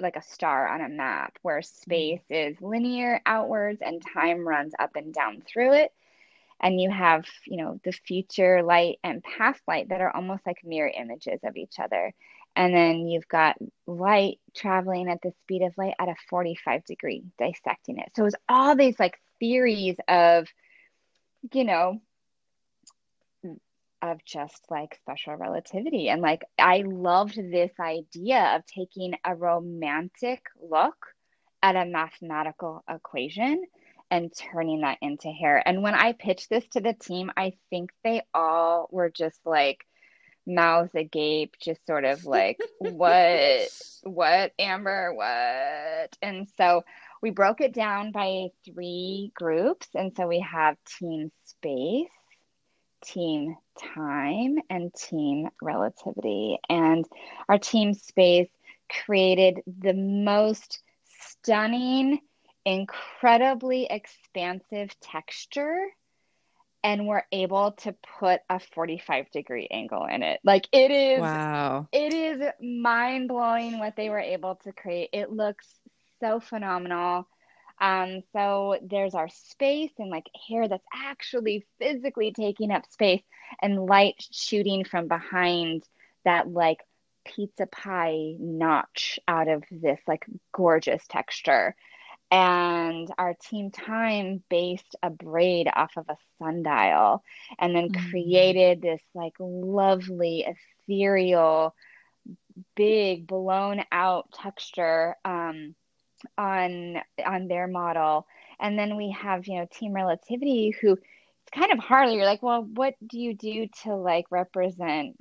[0.00, 1.82] like a star on a map, where mm-hmm.
[1.82, 5.92] space is linear outwards and time runs up and down through it.
[6.62, 10.58] And you have, you know, the future light and past light that are almost like
[10.62, 12.12] mirror images of each other.
[12.56, 17.24] And then you've got light traveling at the speed of light at a 45 degree,
[17.38, 18.10] dissecting it.
[18.16, 20.48] So it's all these like theories of,
[21.52, 22.00] you know,
[24.02, 26.08] of just like special relativity.
[26.08, 30.96] And like, I loved this idea of taking a romantic look
[31.62, 33.62] at a mathematical equation
[34.10, 35.62] and turning that into hair.
[35.64, 39.86] And when I pitched this to the team, I think they all were just like,
[40.50, 43.68] mouths agape, just sort of like, what,
[44.02, 46.16] what, Amber, what?
[46.22, 46.84] And so
[47.22, 49.88] we broke it down by three groups.
[49.94, 52.08] And so we have team space,
[53.04, 53.56] team
[53.94, 56.58] time, and team relativity.
[56.68, 57.04] And
[57.48, 58.50] our team space
[59.04, 62.20] created the most stunning,
[62.64, 65.86] incredibly expansive texture
[66.82, 70.40] and we're able to put a 45 degree angle in it.
[70.44, 71.88] Like it is wow.
[71.92, 75.10] It is mind blowing what they were able to create.
[75.12, 75.66] It looks
[76.20, 77.26] so phenomenal.
[77.80, 83.22] Um, so there's our space and like hair that's actually physically taking up space
[83.62, 85.84] and light shooting from behind
[86.24, 86.80] that like
[87.24, 91.74] pizza pie notch out of this like gorgeous texture
[92.30, 97.24] and our team time based a braid off of a sundial
[97.58, 98.10] and then mm-hmm.
[98.10, 100.46] created this like lovely
[100.88, 101.74] ethereal
[102.76, 105.74] big blown out texture um,
[106.36, 108.26] on on their model
[108.60, 112.42] and then we have you know team relativity who it's kind of hard you're like
[112.42, 115.16] well what do you do to like represent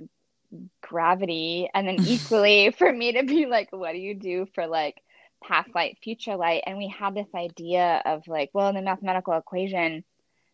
[0.82, 5.02] gravity and then equally for me to be like what do you do for like
[5.44, 6.64] past light, future light.
[6.66, 10.04] And we had this idea of like, well, in the mathematical equation,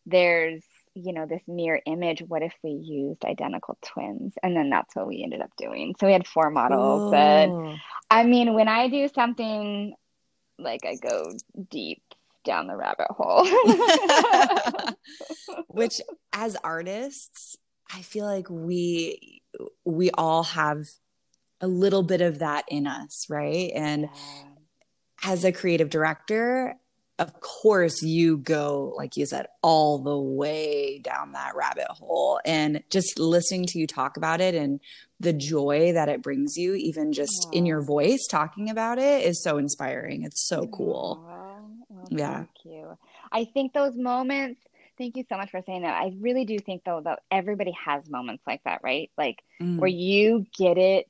[0.05, 2.21] there's, you know, this mirror image.
[2.21, 4.33] What if we used identical twins?
[4.41, 5.95] And then that's what we ended up doing.
[5.99, 7.11] So we had four models.
[7.11, 7.15] Ooh.
[7.15, 9.95] And I mean, when I do something
[10.57, 11.31] like I go
[11.69, 12.01] deep
[12.45, 13.45] down the rabbit hole.
[15.67, 15.99] Which,
[16.31, 17.57] as artists,
[17.93, 19.41] I feel like we
[19.83, 20.87] we all have
[21.61, 23.71] a little bit of that in us, right?
[23.75, 24.09] And.
[25.25, 26.75] As a creative director,
[27.17, 32.39] of course, you go, like you said, all the way down that rabbit hole.
[32.45, 34.81] And just listening to you talk about it and
[35.21, 39.41] the joy that it brings you, even just in your voice talking about it, is
[39.41, 40.23] so inspiring.
[40.23, 41.25] It's so cool.
[41.89, 42.33] Well, Yeah.
[42.33, 42.97] thank you.
[43.31, 44.59] I think those moments,
[44.97, 45.95] thank you so much for saying that.
[45.95, 49.09] I really do think though that everybody has moments like that, right?
[49.17, 49.97] Like where Mm.
[49.97, 51.07] you get it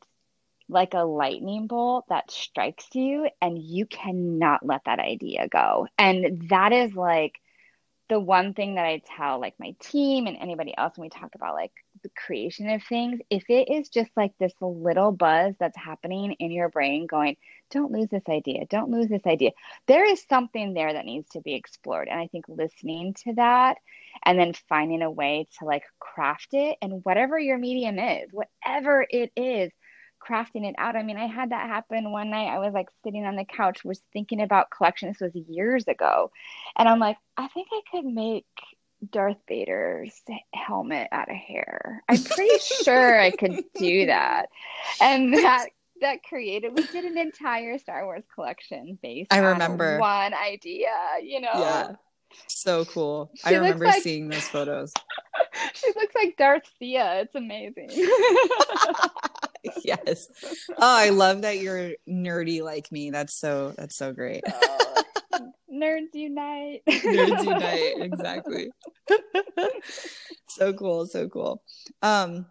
[0.67, 5.87] like a lightning bolt that strikes you and you cannot let that idea go.
[5.97, 7.39] And that is like
[8.07, 11.33] the one thing that I tell like my team and anybody else when we talk
[11.33, 11.71] about like
[12.03, 16.51] the creation of things, if it is just like this little buzz that's happening in
[16.51, 17.35] your brain going,
[17.71, 19.51] don't lose this idea, don't lose this idea.
[19.87, 22.07] There is something there that needs to be explored.
[22.07, 23.77] And I think listening to that
[24.23, 29.05] and then finding a way to like craft it and whatever your medium is, whatever
[29.09, 29.71] it is,
[30.27, 30.95] crafting it out.
[30.95, 32.47] I mean, I had that happen one night.
[32.47, 35.09] I was like sitting on the couch, was thinking about collection.
[35.09, 36.31] This was years ago.
[36.77, 38.45] And I'm like, I think I could make
[39.11, 40.13] Darth Vader's
[40.53, 42.03] helmet out of hair.
[42.09, 44.47] I'm pretty sure I could do that.
[45.01, 45.67] And that
[46.01, 49.97] that created we did an entire Star Wars collection based I on remember.
[49.99, 50.89] one idea,
[51.23, 51.49] you know.
[51.53, 51.91] Yeah.
[52.47, 53.31] So cool.
[53.45, 54.93] I She looks remember like- seeing those photos.
[55.73, 57.21] She looks like Darth Thea.
[57.21, 57.89] It's amazing.
[59.83, 60.27] yes.
[60.69, 63.09] Oh, I love that you're nerdy like me.
[63.09, 64.43] That's so that's so great.
[64.47, 65.03] Oh,
[65.73, 66.81] nerds unite.
[66.87, 67.93] Nerds unite.
[67.97, 68.69] Exactly.
[70.49, 71.63] so cool, so cool.
[72.01, 72.45] Um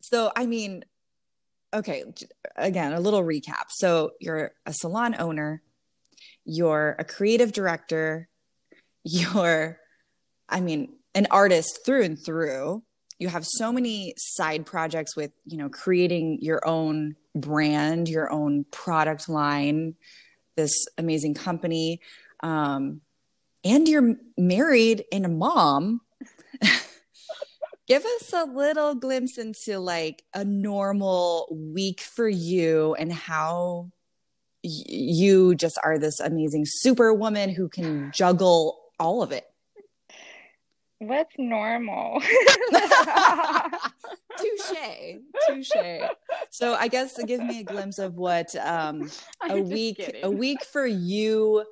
[0.00, 0.84] so I mean,
[1.72, 2.04] okay,
[2.56, 3.66] again, a little recap.
[3.70, 5.62] So you're a salon owner,
[6.44, 8.28] you're a creative director,
[9.02, 9.78] you're
[10.48, 12.82] I mean, an artist through and through.
[13.18, 18.64] You have so many side projects with, you know, creating your own brand, your own
[18.70, 19.94] product line,
[20.56, 22.00] this amazing company.
[22.42, 23.00] Um,
[23.64, 26.00] and you're married and a mom.
[27.86, 33.90] Give us a little glimpse into like a normal week for you and how
[34.62, 39.44] you just are this amazing superwoman who can juggle all of it.
[40.98, 42.20] What's normal?
[44.36, 46.08] touche touche
[46.50, 49.08] so i guess to give me a glimpse of what um
[49.48, 50.24] a week kidding.
[50.24, 51.64] a week for you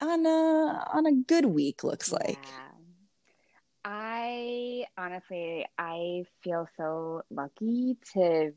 [0.00, 2.64] on a on a good week looks like Yeah.
[3.84, 8.52] I honestly, I feel so lucky to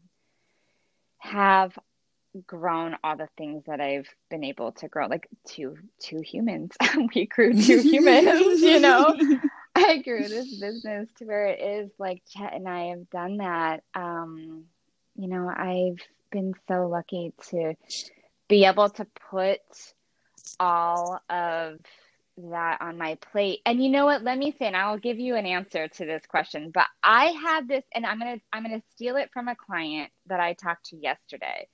[1.20, 1.78] have
[2.46, 6.72] grown all the things that I've been able to grow, like two two humans.
[7.15, 9.15] we grew two humans, you know.
[9.76, 11.91] I grew this business to where it is.
[11.98, 13.84] Like Chet and I have done that.
[13.96, 14.65] Um,
[15.15, 16.00] you know, I've
[16.32, 17.74] been so lucky to
[18.48, 19.60] be able to put
[20.60, 21.80] all of
[22.38, 23.60] that on my plate.
[23.65, 24.24] And you know what?
[24.24, 26.72] Let me say, and I'll give you an answer to this question.
[26.74, 30.39] But I had this, and I'm gonna I'm gonna steal it from a client that
[30.39, 31.67] I talked to yesterday.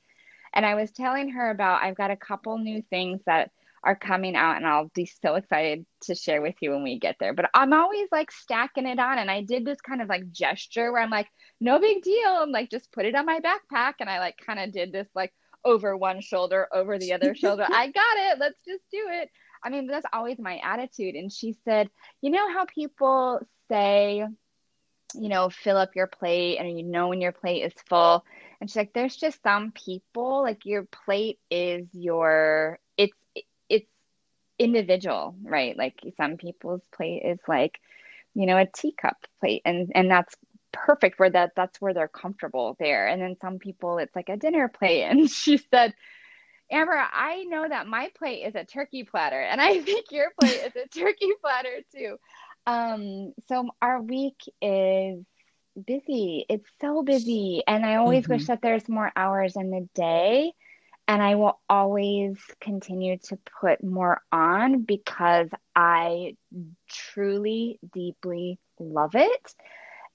[0.54, 3.52] And I was telling her about I've got a couple new things that
[3.84, 7.16] are coming out, and I'll be so excited to share with you when we get
[7.20, 7.34] there.
[7.34, 10.92] But I'm always like stacking it on, and I did this kind of like gesture
[10.92, 11.28] where I'm like,
[11.60, 12.30] no big deal.
[12.30, 15.08] I'm like, just put it on my backpack, and I like kind of did this
[15.16, 15.34] like
[15.64, 17.66] over one shoulder, over the other shoulder.
[17.70, 18.40] I got it.
[18.40, 19.30] Let's just do it.
[19.64, 21.16] I mean, that's always my attitude.
[21.16, 21.90] And she said,
[22.22, 24.26] you know how people say,
[25.14, 28.24] you know, fill up your plate and you know when your plate is full.
[28.60, 33.18] And she's like, there's just some people, like your plate is your, it's,
[33.70, 33.90] it's
[34.58, 35.78] individual, right?
[35.78, 37.80] Like some people's plate is like,
[38.34, 40.36] you know, a teacup plate and, and that's
[40.72, 43.08] perfect where that, that's where they're comfortable there.
[43.08, 45.04] And then some people, it's like a dinner plate.
[45.10, 45.94] And she said,
[46.70, 50.62] Amber, I know that my plate is a turkey platter, and I think your plate
[50.66, 52.18] is a turkey platter too.
[52.66, 55.24] Um, so our week is
[55.86, 56.46] busy.
[56.50, 58.42] It's so busy, and I always Mhm.
[58.42, 60.54] wish that there's more hours in the day.
[61.08, 66.36] And I will always continue to put more on because I
[66.90, 69.56] truly, deeply love it.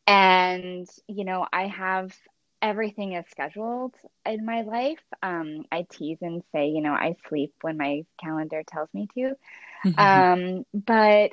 [0.06, 2.12] And, you know, I have
[2.62, 3.94] everything is scheduled
[4.26, 5.02] in my life.
[5.22, 9.34] Um, I tease and say, you know, I sleep when my calendar tells me to.
[9.98, 11.32] Um, but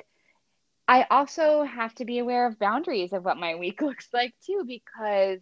[0.90, 4.64] I also have to be aware of boundaries of what my week looks like too,
[4.66, 5.40] because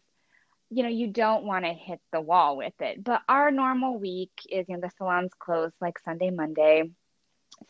[0.71, 3.03] you know, you don't want to hit the wall with it.
[3.05, 6.85] But our normal week is, you know, the salon's closed like Sunday, Monday.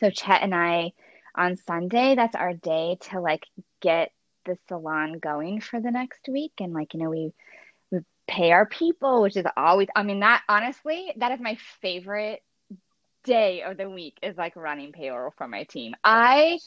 [0.00, 0.92] So Chet and I
[1.36, 3.46] on Sunday, that's our day to like
[3.80, 4.12] get
[4.46, 6.52] the salon going for the next week.
[6.60, 7.32] And like, you know, we
[7.92, 12.42] we pay our people, which is always I mean that honestly, that is my favorite
[13.24, 15.94] day of the week is like running payroll for my team.
[16.04, 16.58] I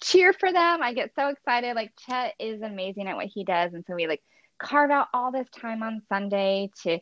[0.00, 0.82] cheer for them.
[0.82, 1.74] I get so excited.
[1.74, 3.74] Like Chet is amazing at what he does.
[3.74, 4.22] And so we like
[4.58, 6.98] carve out all this time on Sunday to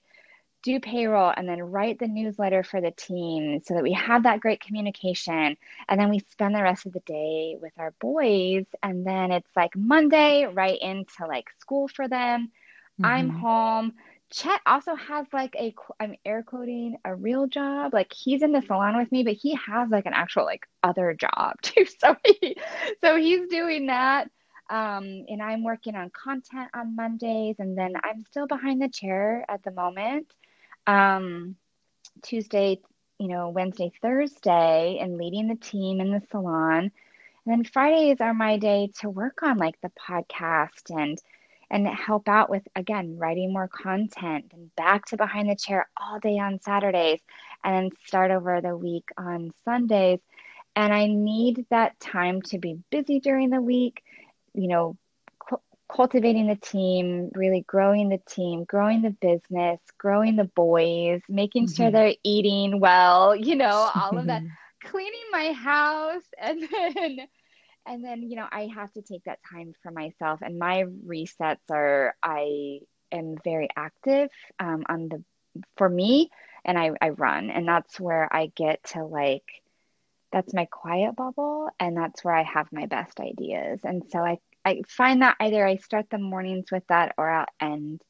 [0.62, 4.40] do payroll and then write the newsletter for the team so that we have that
[4.40, 5.56] great communication.
[5.88, 8.64] And then we spend the rest of the day with our boys.
[8.82, 12.50] And then it's like Monday right into like school for them.
[13.00, 13.04] Mm-hmm.
[13.04, 13.92] I'm home.
[14.30, 17.94] Chet also has like a I'm air quoting a real job.
[17.94, 21.14] Like he's in the salon with me, but he has like an actual like other
[21.14, 21.86] job too.
[21.86, 22.56] So he
[23.02, 24.30] so he's doing that.
[24.70, 29.44] Um, and I'm working on content on Mondays, and then I'm still behind the chair
[29.48, 30.26] at the moment.
[30.86, 31.56] Um,
[32.22, 32.80] Tuesday,
[33.18, 36.78] you know, Wednesday, Thursday, and leading the team in the salon.
[36.84, 36.90] And
[37.46, 41.18] then Fridays are my day to work on like the podcast and
[41.70, 46.18] and help out with again writing more content and back to behind the chair all
[46.18, 47.20] day on Saturdays
[47.64, 50.20] and then start over the week on Sundays.
[50.76, 54.02] And I need that time to be busy during the week,
[54.54, 54.96] you know,
[55.40, 55.60] cu-
[55.92, 61.74] cultivating the team, really growing the team, growing the business, growing the boys, making mm-hmm.
[61.74, 64.42] sure they're eating well, you know, all of that,
[64.84, 67.18] cleaning my house and then
[67.88, 70.40] and then you know i have to take that time for myself.
[70.42, 72.80] And my resets are i
[73.10, 74.30] am very active
[74.60, 75.24] um, on the
[75.76, 76.30] for me
[76.64, 77.50] and I, I run.
[77.50, 79.44] And that's where i get to like
[80.32, 83.80] that's my quiet bubble and that's where i have my best ideas.
[83.84, 87.46] And so i i find that either i start the mornings with that or i'll
[87.60, 88.02] end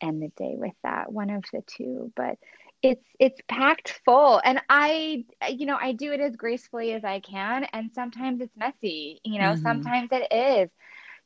[0.00, 2.12] end the day with that one of the two.
[2.16, 2.38] But
[2.82, 7.20] it's it's packed full and i you know i do it as gracefully as i
[7.20, 9.62] can and sometimes it's messy you know mm-hmm.
[9.62, 10.70] sometimes it is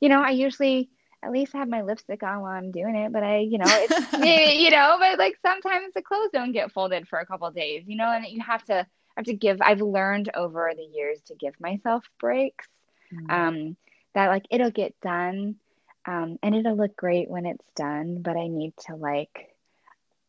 [0.00, 0.90] you know i usually
[1.22, 4.12] at least have my lipstick on while i'm doing it but i you know it's
[4.62, 7.96] you know but like sometimes the clothes don't get folded for a couple days you
[7.96, 8.86] know and you have to
[9.16, 12.66] have to give i've learned over the years to give myself breaks
[13.12, 13.30] mm-hmm.
[13.30, 13.76] um
[14.14, 15.55] that like it'll get done
[16.05, 19.53] um and it'll look great when it's done but i need to like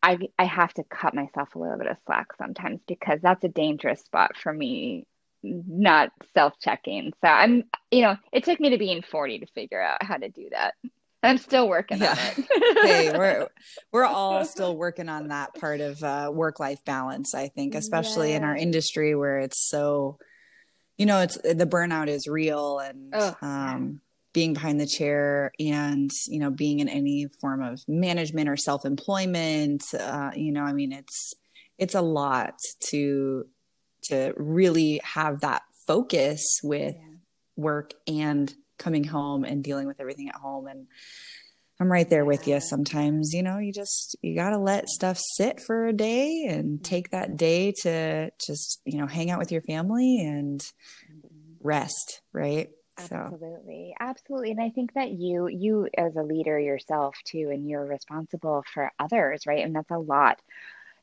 [0.06, 3.49] I I have to cut myself a little bit of slack sometimes because that's a
[3.49, 5.08] dangerous spot for me
[5.41, 7.14] not self-checking.
[7.24, 10.30] So I'm you know, it took me to being 40 to figure out how to
[10.30, 10.76] do that.
[11.24, 12.12] I'm still working yeah.
[12.12, 12.88] on it.
[12.88, 13.47] hey, we're
[13.91, 18.38] we're all still working on that part of uh, work-life balance, I think, especially yeah.
[18.38, 20.20] in our industry where it's so
[20.97, 24.01] you know, it's the burnout is real and oh, um
[24.36, 29.81] being behind the chair and you know being in any form of management or self-employment
[29.97, 31.33] uh, you know i mean it's
[31.79, 33.45] it's a lot to
[34.03, 37.15] to really have that focus with yeah.
[37.55, 40.86] work and coming home and dealing with everything at home and
[41.79, 45.17] i'm right there with you sometimes you know you just you got to let stuff
[45.38, 49.51] sit for a day and take that day to just you know hang out with
[49.53, 51.27] your family and mm-hmm.
[51.65, 52.69] rest right.
[52.99, 53.95] So.
[53.99, 54.51] Absolutely.
[54.51, 58.91] And I think that you you as a leader yourself too and you're responsible for
[58.99, 59.63] others, right?
[59.63, 60.39] And that's a lot.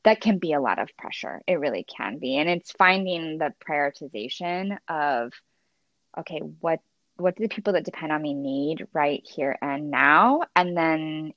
[0.03, 1.41] That can be a lot of pressure.
[1.47, 2.37] It really can be.
[2.37, 5.33] And it's finding the prioritization of
[6.17, 6.79] okay, what
[7.17, 10.41] what do the people that depend on me need right here and now?
[10.55, 11.33] And then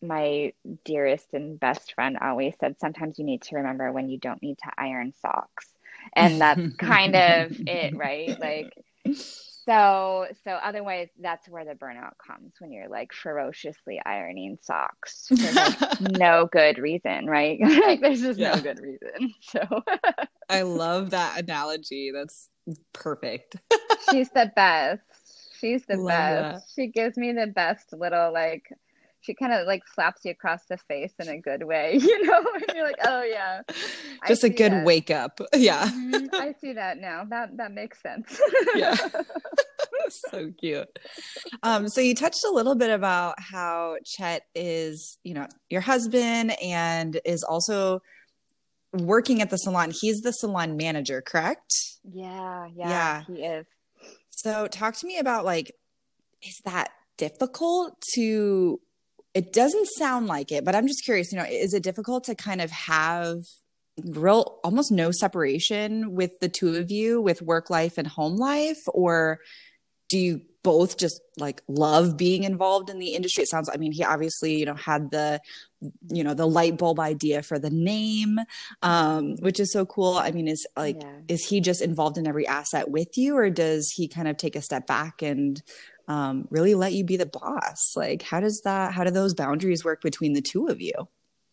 [0.00, 0.52] my
[0.84, 4.58] dearest and best friend always said sometimes you need to remember when you don't need
[4.58, 5.66] to iron socks.
[6.12, 8.38] And that's kind of it, right?
[8.38, 8.72] Like
[9.68, 15.52] so so otherwise that's where the burnout comes when you're like ferociously ironing socks for
[15.52, 17.58] like no good reason right?
[17.88, 18.54] Like there's just yeah.
[18.54, 19.60] no good reason so.
[20.48, 22.10] I love that analogy.
[22.12, 22.48] That's
[22.92, 23.56] perfect.
[24.10, 25.02] She's the best.
[25.58, 26.76] She's the love best.
[26.76, 26.82] That.
[26.82, 28.64] she gives me the best little like
[29.20, 32.38] she kind of like slaps you across the face in a good way, you know,
[32.54, 33.62] and you're like, oh yeah,
[34.28, 34.84] just a good that.
[34.84, 35.40] wake up.
[35.54, 36.34] Yeah, mm-hmm.
[36.34, 37.24] I see that now.
[37.28, 38.40] That that makes sense.
[38.74, 38.96] yeah,
[40.08, 40.88] so cute.
[41.62, 46.52] Um, so you touched a little bit about how Chet is, you know, your husband
[46.62, 48.00] and is also
[48.92, 49.92] working at the salon.
[49.98, 51.74] He's the salon manager, correct?
[52.04, 53.22] Yeah, yeah, yeah.
[53.26, 53.66] he is.
[54.30, 55.72] So talk to me about like,
[56.42, 58.80] is that difficult to
[59.38, 62.34] it doesn't sound like it, but I'm just curious, you know, is it difficult to
[62.34, 63.38] kind of have
[64.04, 68.80] real almost no separation with the two of you with work life and home life?
[68.88, 69.38] Or
[70.08, 73.44] do you both just like love being involved in the industry?
[73.44, 75.40] It sounds i mean he obviously you know had the
[76.10, 78.40] you know the light bulb idea for the name
[78.82, 80.14] um which is so cool.
[80.14, 81.12] I mean is like yeah.
[81.28, 84.56] is he just involved in every asset with you or does he kind of take
[84.56, 85.62] a step back and
[86.08, 89.84] um, really let you be the boss like how does that how do those boundaries
[89.84, 90.92] work between the two of you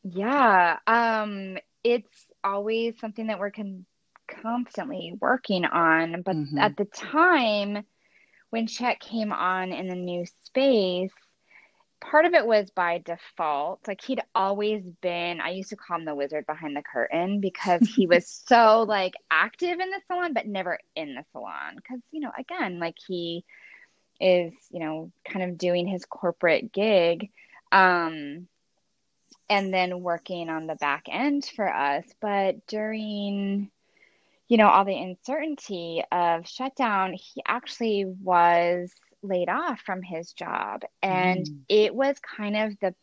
[0.03, 3.86] yeah um it's always something that we're con-
[4.41, 6.58] constantly working on but mm-hmm.
[6.58, 7.86] at the time
[8.49, 11.12] when chet came on in the new space
[12.10, 13.88] part of it was by default.
[13.88, 17.82] Like he'd always been, I used to call him the wizard behind the curtain because
[17.95, 21.78] he was so like active in the salon, but never in the salon.
[21.88, 23.43] Cause, you know, again, like he
[24.20, 27.30] is, you know, kind of doing his corporate gig.
[27.72, 28.47] Um,
[29.49, 32.03] and then working on the back end for us.
[32.20, 33.70] But during,
[34.47, 38.91] you know, all the uncertainty of shutdown, he actually was
[39.22, 40.82] laid off from his job.
[41.01, 41.59] And mm.
[41.70, 42.95] it was kind of the,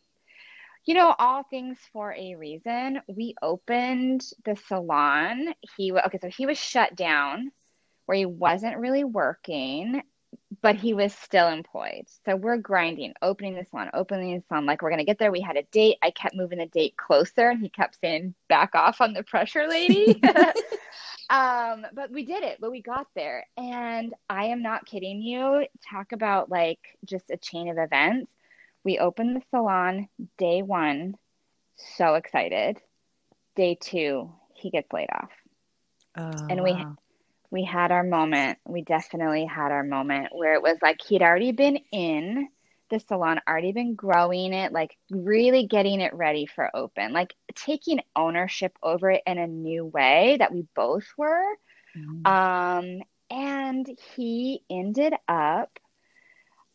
[0.85, 2.99] you know, all things for a reason.
[3.07, 5.53] We opened the salon.
[5.77, 7.51] He, okay, so he was shut down
[8.05, 10.01] where he wasn't really working,
[10.63, 12.05] but he was still employed.
[12.25, 14.65] So we're grinding, opening the salon, opening the salon.
[14.65, 15.31] Like we're going to get there.
[15.31, 15.97] We had a date.
[16.01, 19.67] I kept moving the date closer and he kept saying, back off on the pressure,
[19.67, 20.19] lady.
[21.29, 23.47] Um, but we did it, but we got there.
[23.57, 25.65] And I am not kidding you.
[25.89, 28.31] Talk about like just a chain of events.
[28.83, 31.15] We opened the salon day one,
[31.97, 32.77] so excited.
[33.55, 35.31] Day two, he gets laid off.
[36.17, 36.97] Oh, and we wow.
[37.53, 38.57] We had our moment.
[38.65, 42.49] We definitely had our moment where it was like he'd already been in
[42.89, 47.99] the salon already been growing it, like really getting it ready for open, like taking
[48.15, 51.45] ownership over it in a new way that we both were.
[51.95, 52.27] Mm-hmm.
[52.27, 55.77] Um, and he ended up,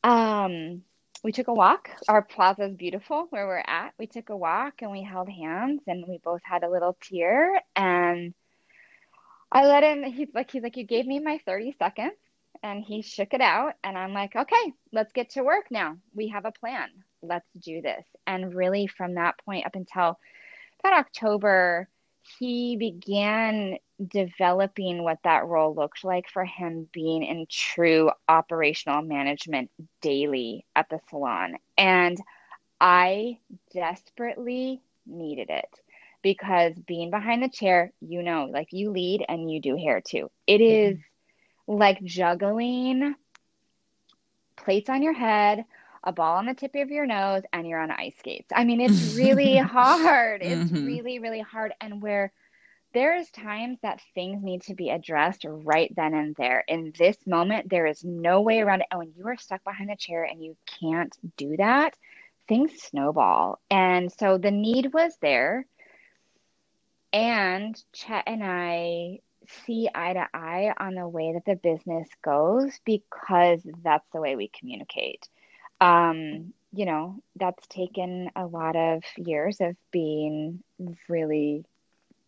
[0.05, 0.83] um,
[1.24, 1.91] we took a walk.
[2.09, 3.95] Our plaza is beautiful where we're at.
[3.99, 7.61] We took a walk and we held hands and we both had a little tear.
[7.74, 8.33] And
[9.51, 12.14] I let him, he's like, he's like, you gave me my 30 seconds
[12.62, 15.96] and he shook it out and i'm like okay let's get to work now.
[16.14, 16.88] We have a plan.
[17.22, 18.05] Let's do this.
[18.26, 20.18] And really from that point up until
[20.82, 21.88] that october
[22.38, 29.70] he began developing what that role looked like for him being in true operational management
[30.03, 31.57] daily at the salon.
[31.76, 32.18] And
[32.80, 33.38] i
[33.72, 35.80] desperately needed it
[36.23, 40.31] because being behind the chair you know like you lead and you do hair too
[40.47, 41.03] it is mm-hmm
[41.69, 43.14] like juggling
[44.57, 45.64] plates on your head,
[46.03, 48.51] a ball on the tip of your nose, and you're on ice skates.
[48.55, 50.43] I mean, it's really hard.
[50.43, 50.87] It's mm-hmm.
[50.87, 51.75] really, really hard.
[51.81, 52.33] And where
[52.95, 56.64] there's times that things need to be addressed right then and there.
[56.66, 58.87] In this moment, there is no way around it.
[58.91, 61.95] And when you are stuck behind the chair and you can't do that,
[62.49, 63.61] things snowball.
[63.71, 65.66] And so the need was there.
[67.12, 69.20] And Chet and I
[69.66, 74.36] see eye to eye on the way that the business goes because that's the way
[74.36, 75.28] we communicate.
[75.80, 80.62] Um, you know, that's taken a lot of years of being
[81.09, 81.64] really,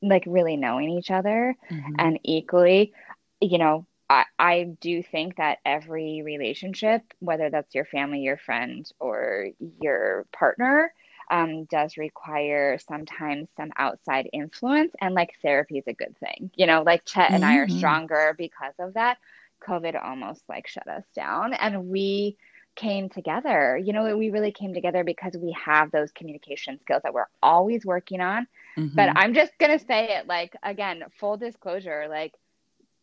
[0.01, 1.95] like, really knowing each other mm-hmm.
[1.99, 2.95] and equally,
[3.41, 8.91] you know, I, I do think that every relationship, whether that's your family, your friend,
[8.99, 9.51] or
[9.81, 10.93] your partner,
[11.31, 16.51] um, does require sometimes some outside influence, and like therapy is a good thing.
[16.57, 17.53] You know, like Chet and mm-hmm.
[17.53, 17.79] I are mm-hmm.
[17.79, 19.19] stronger because of that.
[19.67, 22.37] COVID almost like shut us down, and we
[22.77, 23.77] came together.
[23.77, 27.85] You know, we really came together because we have those communication skills that we're always
[27.85, 28.47] working on.
[28.77, 28.95] Mm-hmm.
[28.95, 32.35] But I'm just going to say it like, again, full disclosure, like,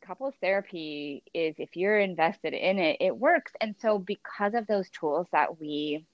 [0.01, 3.51] couples therapy is if you're invested in it, it works.
[3.59, 6.05] And so, because of those tools that we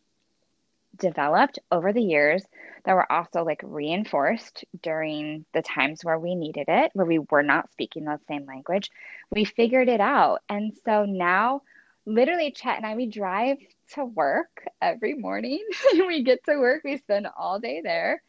[0.97, 2.43] developed over the years
[2.85, 7.43] that were also like reinforced during the times where we needed it, where we were
[7.43, 8.91] not speaking the same language.
[9.31, 10.41] We figured it out.
[10.49, 11.61] And so now,
[12.05, 13.57] literally, Chet and I, we drive
[13.93, 15.63] to work every morning.
[15.93, 18.21] we get to work, we spend all day there.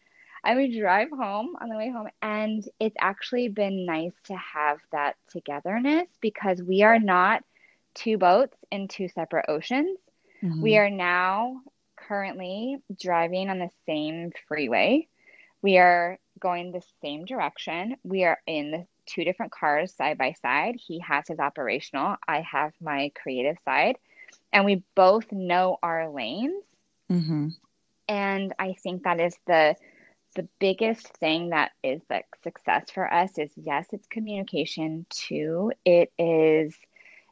[0.47, 2.09] And we drive home on the way home.
[2.21, 7.43] And it's actually been nice to have that togetherness because we are not
[7.95, 9.99] two boats in two separate oceans.
[10.43, 10.61] Mm-hmm.
[10.61, 11.63] We are now
[12.09, 15.09] currently driving on the same freeway.
[15.63, 17.97] We are going the same direction.
[18.03, 20.77] We are in the two different cars side by side.
[20.77, 23.97] He has his operational, I have my creative side,
[24.53, 26.65] and we both know our lanes.
[27.11, 27.49] Mm-hmm.
[28.09, 29.77] And I think that is the
[30.37, 35.07] the biggest thing that is like success for us is yes, it's communication.
[35.09, 36.75] Two, it is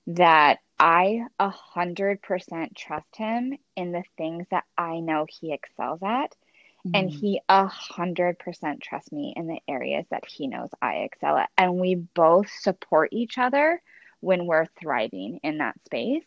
[0.09, 6.01] that I a hundred percent trust him in the things that I know he excels
[6.03, 6.35] at.
[6.87, 6.91] Mm-hmm.
[6.97, 11.37] And he a hundred percent trusts me in the areas that he knows I excel
[11.37, 11.51] at.
[11.57, 13.81] And we both support each other
[14.21, 16.25] when we're thriving in that space.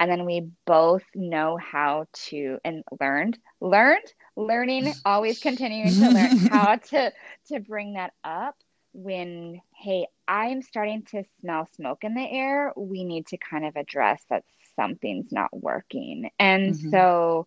[0.00, 6.36] and then we both know how to and learned learned learning always continuing to learn
[6.48, 7.12] how to
[7.46, 8.56] to bring that up
[8.92, 13.76] when hey i'm starting to smell smoke in the air we need to kind of
[13.76, 14.44] address that
[14.76, 16.90] something's not working and mm-hmm.
[16.90, 17.46] so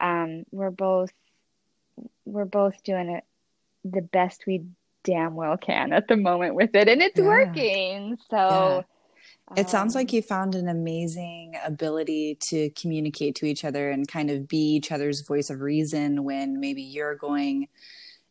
[0.00, 1.12] um, we're both
[2.24, 3.24] we're both doing it
[3.84, 4.64] the best we
[5.04, 7.24] damn well can at the moment with it and it's yeah.
[7.24, 8.82] working so yeah.
[9.56, 14.06] It sounds like um, you found an amazing ability to communicate to each other and
[14.06, 17.68] kind of be each other's voice of reason when maybe you're going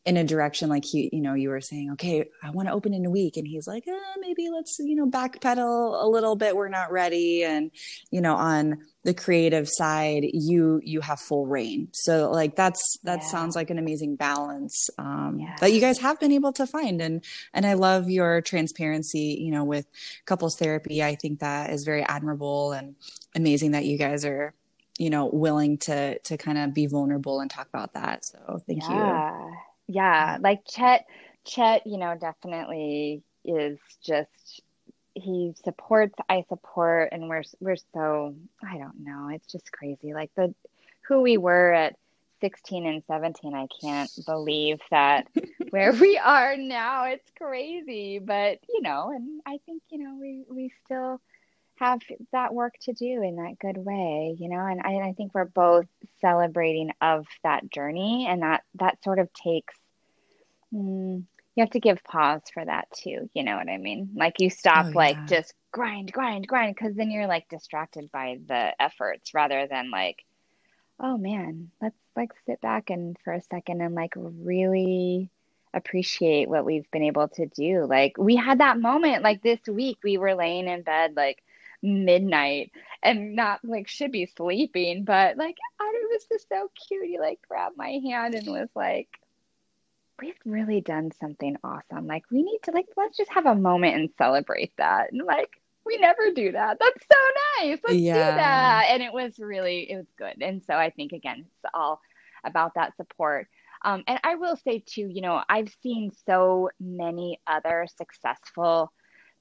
[0.05, 2.93] in a direction like he you know you were saying okay i want to open
[2.93, 3.37] in a week.
[3.37, 6.55] And he's like eh, maybe let's you know backpedal a little bit.
[6.55, 7.43] We're not ready.
[7.43, 7.71] And
[8.11, 11.89] you know on the creative side you you have full rein.
[11.93, 13.27] So like that's that yeah.
[13.27, 15.55] sounds like an amazing balance um, yeah.
[15.59, 17.01] that you guys have been able to find.
[17.01, 19.87] And and i love your transparency you know with
[20.25, 21.03] couples therapy.
[21.03, 22.95] I think that is very admirable and
[23.35, 24.53] amazing that you guys are
[24.97, 28.25] you know willing to to kind of be vulnerable and talk about that.
[28.25, 29.39] So thank yeah.
[29.39, 29.55] you
[29.87, 31.05] yeah like chet
[31.45, 34.61] chet you know definitely is just
[35.13, 40.13] he supports i support and we're we're so i don't know it's just crazy.
[40.13, 40.53] Like the
[41.07, 41.95] who we were at
[42.41, 45.27] 16 and 17 i can't believe that
[45.69, 47.05] where we are now.
[47.05, 51.21] It's crazy but you know and i think you know we we still
[51.77, 51.99] have
[52.31, 55.45] that work to do in that good way you know and I, I think we're
[55.45, 55.87] both
[56.21, 59.75] celebrating of that journey and that that sort of takes
[60.73, 61.23] mm,
[61.55, 64.49] you have to give pause for that too you know what i mean like you
[64.49, 64.95] stop oh, yeah.
[64.95, 69.91] like just grind grind grind because then you're like distracted by the efforts rather than
[69.91, 70.23] like
[70.99, 75.29] oh man let's like sit back and for a second and like really
[75.73, 79.97] appreciate what we've been able to do like we had that moment like this week
[80.03, 81.43] we were laying in bed like
[81.85, 82.71] midnight
[83.03, 87.05] and not like should be sleeping, but like it was just so cute.
[87.05, 89.09] He like grabbed my hand and was like,
[90.21, 92.07] We've really done something awesome.
[92.07, 95.11] Like we need to like let's just have a moment and celebrate that.
[95.11, 95.49] And like
[95.85, 96.77] we never do that.
[96.79, 97.79] That's so nice.
[97.85, 98.13] Let's yeah.
[98.13, 98.85] do that.
[98.89, 100.41] And it was really it was good.
[100.41, 102.01] And so I think again it's all
[102.45, 103.47] about that support.
[103.83, 108.91] Um, and I will say too, you know, I've seen so many other successful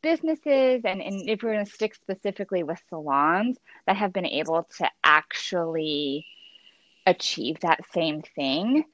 [0.04, 4.68] businesses and, and if we're going to stick specifically with salons that have been able
[4.76, 6.26] to actually
[7.06, 8.84] achieve that same thing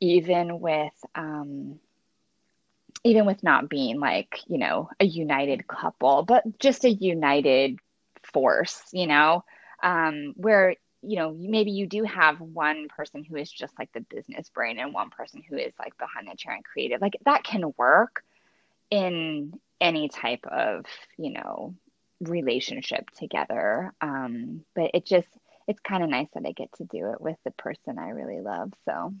[0.00, 1.80] even with um,
[3.04, 7.78] even with not being like you know a united couple but just a united
[8.22, 9.42] force you know?
[9.82, 14.00] Um, where you know maybe you do have one person who is just like the
[14.02, 17.44] business brain and one person who is like behind the chair and creative like that
[17.44, 18.22] can work
[18.90, 20.84] in any type of
[21.18, 21.74] you know
[22.20, 25.28] relationship together um but it just
[25.66, 28.40] it's kind of nice that i get to do it with the person i really
[28.40, 29.14] love so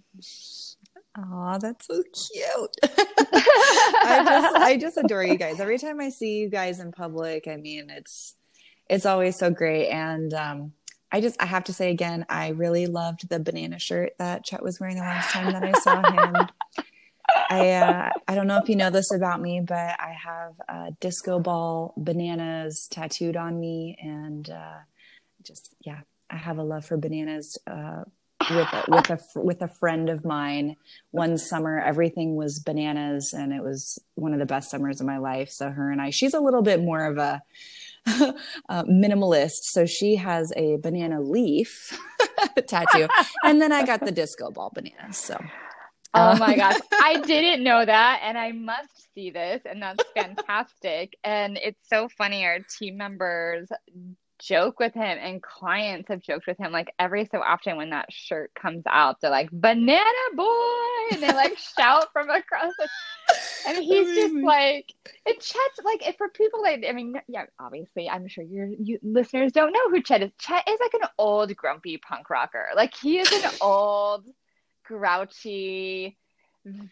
[1.18, 2.76] Oh, that's so cute.
[2.84, 5.58] I just I just adore you guys.
[5.58, 8.36] Every time I see you guys in public, I mean, it's
[8.88, 10.72] it's always so great and um
[11.12, 14.62] I just I have to say again, I really loved the banana shirt that Chet
[14.62, 16.48] was wearing the last time that I saw him.
[17.50, 20.92] I uh, I don't know if you know this about me, but I have a
[21.00, 24.78] disco ball bananas tattooed on me, and uh,
[25.42, 27.58] just yeah, I have a love for bananas.
[27.66, 28.04] Uh,
[28.48, 30.76] with a, with a with a friend of mine,
[31.10, 35.18] one summer everything was bananas, and it was one of the best summers of my
[35.18, 35.50] life.
[35.50, 37.42] So her and I, she's a little bit more of a
[38.68, 39.64] uh, minimalist.
[39.64, 41.98] So she has a banana leaf
[42.66, 43.08] tattoo.
[43.44, 45.18] and then I got the disco ball bananas.
[45.18, 45.38] So
[46.14, 46.78] Oh uh, my gosh.
[46.92, 51.16] I didn't know that and I must see this and that's fantastic.
[51.24, 53.68] and it's so funny our team members
[54.40, 58.10] joke with him and clients have joked with him like every so often when that
[58.10, 60.00] shirt comes out they're like banana
[60.34, 60.46] boy
[61.12, 62.88] and they like shout from across the
[63.68, 64.92] and he's just like
[65.26, 68.98] and Chet's like if for people like I mean yeah obviously I'm sure your you
[69.02, 72.94] listeners don't know who Chet is Chet is like an old grumpy punk rocker like
[72.96, 74.24] he is an old
[74.90, 76.18] grouchy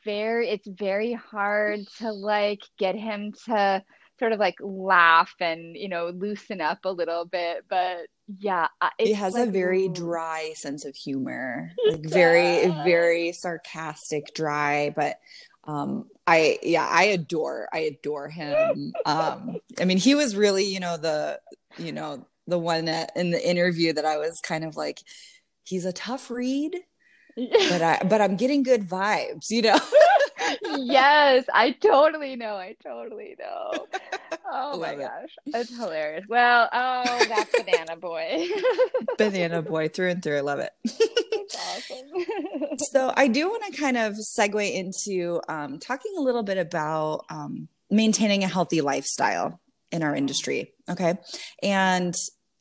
[0.04, 3.82] very it's very hard to like get him to
[4.20, 8.06] sort of like laugh and you know loosen up a little bit but
[8.38, 8.68] yeah
[8.98, 15.18] he has like, a very dry sense of humor like very very sarcastic dry but
[15.64, 18.92] um i yeah i adore i adore him.
[19.04, 21.40] Um i mean he was really you know the
[21.76, 25.00] you know the one that, in the interview that i was kind of like
[25.64, 26.74] he's a tough read
[27.36, 29.78] but I but I'm getting good vibes, you know.
[30.76, 32.54] yes, I totally know.
[32.54, 33.86] I totally know.
[34.50, 35.30] Oh my gosh.
[35.46, 36.24] It's hilarious.
[36.28, 38.48] Well, oh, that's Banana Boy.
[39.18, 40.38] Banana Boy through and through.
[40.38, 40.72] I love it.
[41.54, 42.76] awesome.
[42.92, 47.24] so, I do want to kind of segue into um, talking a little bit about
[47.30, 49.60] um, maintaining a healthy lifestyle
[49.92, 50.72] in our industry.
[50.88, 51.14] Okay.
[51.62, 52.14] And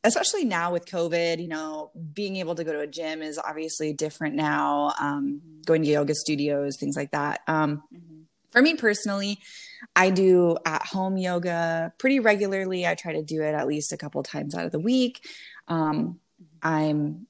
[0.04, 3.92] especially now with COVID, you know, being able to go to a gym is obviously
[3.92, 4.92] different now.
[5.00, 7.40] Um, going to yoga studios, things like that.
[7.46, 8.20] Um, mm-hmm.
[8.50, 9.38] For me personally,
[9.94, 12.86] I do at home yoga pretty regularly.
[12.86, 15.26] I try to do it at least a couple times out of the week.
[15.66, 16.18] Um,
[16.62, 17.26] I'm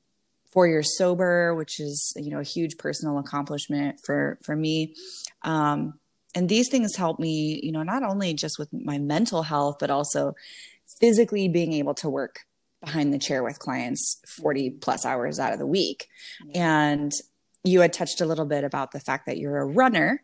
[0.52, 4.94] four years sober, which is you know a huge personal accomplishment for for me.
[5.42, 5.98] Um,
[6.34, 9.90] and these things help me, you know, not only just with my mental health, but
[9.90, 10.34] also
[11.00, 12.40] physically being able to work
[12.80, 16.08] behind the chair with clients 40 plus hours out of the week.
[16.54, 17.12] And
[17.64, 20.22] you had touched a little bit about the fact that you're a runner.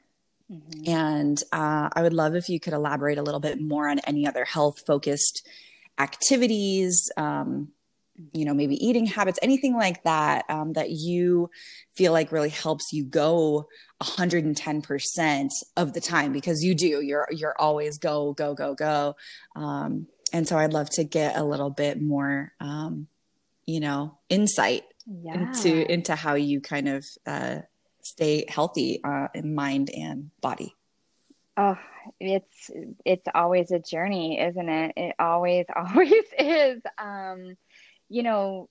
[0.50, 0.90] Mm-hmm.
[0.90, 4.26] And uh, I would love if you could elaborate a little bit more on any
[4.26, 5.46] other health focused
[5.98, 7.68] activities, um,
[8.32, 11.50] you know, maybe eating habits, anything like that, um, that you
[11.96, 13.66] feel like really helps you go
[14.02, 19.16] 110% of the time because you do, you're, you're always go, go, go, go.
[19.56, 23.06] Um, and so I'd love to get a little bit more, um,
[23.64, 25.34] you know, insight yeah.
[25.34, 27.60] into, into how you kind of, uh,
[28.04, 30.74] stay healthy uh, in mind and body?
[31.56, 31.78] Oh,
[32.20, 32.70] it's
[33.04, 34.92] it's always a journey, isn't it?
[34.96, 36.82] It always always is.
[36.98, 37.56] Um,
[38.08, 38.68] you know,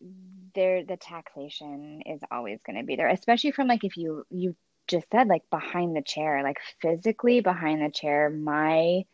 [0.53, 4.55] there the taxation is always going to be there, especially from like if you you
[4.87, 9.05] just said like behind the chair, like physically behind the chair, my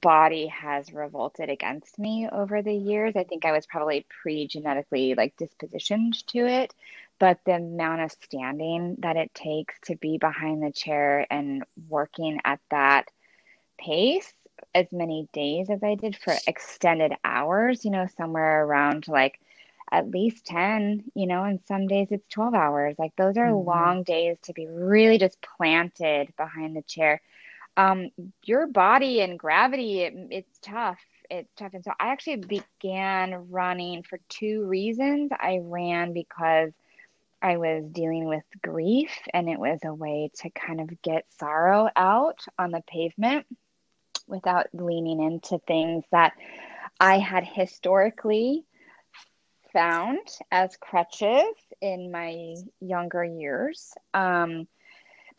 [0.00, 3.16] body has revolted against me over the years.
[3.16, 6.74] I think I was probably pre genetically like dispositioned to it
[7.20, 12.40] but the amount of standing that it takes to be behind the chair and working
[12.44, 13.08] at that
[13.78, 14.32] pace
[14.74, 19.38] as many days as I did for extended hours, you know, somewhere around like
[19.92, 22.96] at least 10, you know, and some days it's 12 hours.
[22.98, 23.68] Like those are mm-hmm.
[23.68, 27.20] long days to be really just planted behind the chair.
[27.76, 28.10] Um,
[28.44, 30.98] your body and gravity, it, it's tough.
[31.30, 31.74] It's tough.
[31.74, 35.30] And so I actually began running for two reasons.
[35.32, 36.72] I ran because
[37.42, 41.88] I was dealing with grief, and it was a way to kind of get sorrow
[41.96, 43.46] out on the pavement
[44.26, 46.32] without leaning into things that
[46.98, 48.64] I had historically
[49.72, 53.92] found as crutches in my younger years.
[54.12, 54.68] Um,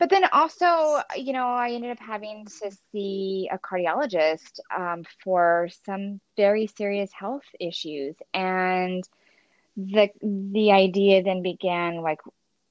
[0.02, 5.68] but then also, you know, I ended up having to see a cardiologist um, for
[5.86, 8.16] some very serious health issues.
[8.34, 9.08] And
[9.76, 12.18] the the idea then began like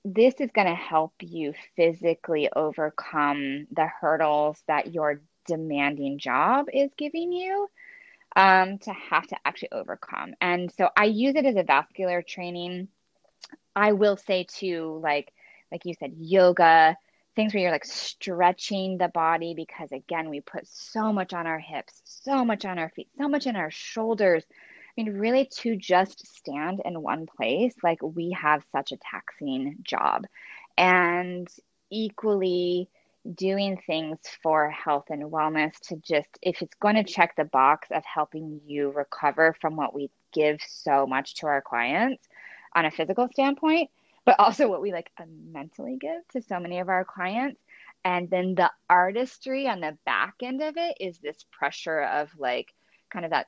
[0.04, 6.92] this is going to help you physically overcome the hurdles that your demanding job is
[6.98, 7.70] giving you
[8.36, 10.34] um, to have to actually overcome.
[10.42, 12.90] And so I use it as a vascular training.
[13.74, 15.32] I will say too, like
[15.72, 16.98] like you said, yoga,
[17.36, 21.60] things where you're like stretching the body because again, we put so much on our
[21.60, 24.44] hips, so much on our feet, so much in our shoulders
[24.98, 29.78] I mean, really, to just stand in one place, like we have such a taxing
[29.84, 30.26] job.
[30.78, 31.48] And
[31.90, 32.90] equally,
[33.36, 37.88] doing things for health and wellness to just, if it's going to check the box
[37.92, 42.28] of helping you recover from what we give so much to our clients
[42.76, 43.90] on a physical standpoint,
[44.26, 45.12] but also what we like
[45.52, 47.60] mentally give to so many of our clients.
[48.04, 52.74] And then the artistry on the back end of it is this pressure of like
[53.12, 53.48] kind of that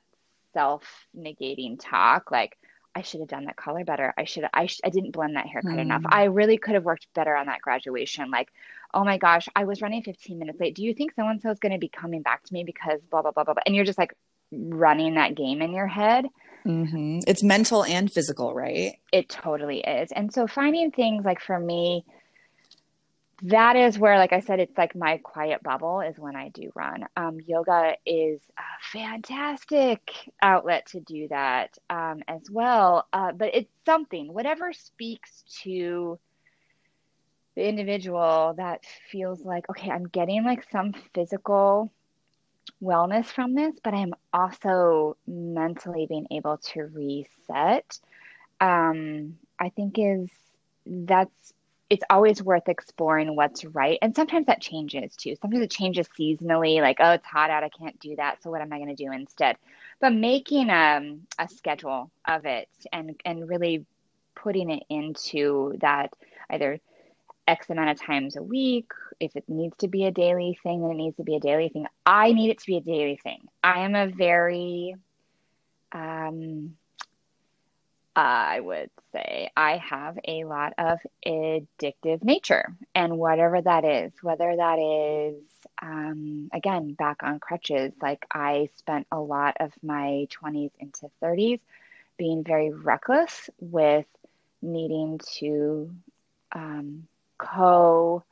[0.52, 0.84] self
[1.16, 2.56] negating talk like
[2.94, 4.14] I should have done that color better.
[4.16, 5.80] I should I sh- I didn't blend that haircut mm.
[5.80, 6.02] enough.
[6.06, 8.30] I really could have worked better on that graduation.
[8.30, 8.50] Like,
[8.92, 10.76] oh my gosh, I was running 15 minutes late.
[10.76, 13.00] Do you think so and so is going to be coming back to me because
[13.10, 13.62] blah blah blah blah blah?
[13.66, 14.14] And you're just like
[14.52, 16.26] running that game in your head.
[16.66, 17.20] Mm-hmm.
[17.26, 18.98] It's mental and physical, right?
[19.12, 20.12] It totally is.
[20.12, 22.04] And so finding things like for me,
[23.42, 26.70] that is where, like I said, it's like my quiet bubble is when I do
[26.74, 27.04] run.
[27.16, 28.62] Um, yoga is a
[28.92, 30.00] fantastic
[30.40, 33.06] outlet to do that um, as well.
[33.12, 36.18] Uh, but it's something, whatever speaks to
[37.54, 41.92] the individual that feels like, okay, I'm getting like some physical
[42.84, 47.98] wellness from this, but I'm also mentally being able to reset.
[48.60, 50.28] Um, I think is
[50.86, 51.54] that's
[51.90, 53.98] it's always worth exploring what's right.
[54.00, 55.36] And sometimes that changes too.
[55.40, 58.42] Sometimes it changes seasonally, like, oh, it's hot out, I can't do that.
[58.42, 59.56] So what am I going to do instead?
[60.00, 63.84] But making um, a schedule of it and and really
[64.34, 66.12] putting it into that
[66.50, 66.80] either
[67.46, 68.90] X amount of times a week.
[69.20, 71.68] If it needs to be a daily thing, then it needs to be a daily
[71.68, 71.86] thing.
[72.06, 73.48] I need it to be a daily thing.
[73.62, 74.94] I am a very,
[75.92, 76.76] um,
[78.16, 82.74] I would say I have a lot of addictive nature.
[82.94, 85.42] And whatever that is, whether that is,
[85.82, 91.60] um, again, back on crutches, like I spent a lot of my 20s into 30s
[92.16, 94.06] being very reckless with
[94.62, 95.90] needing to
[96.52, 97.06] um,
[97.38, 98.22] co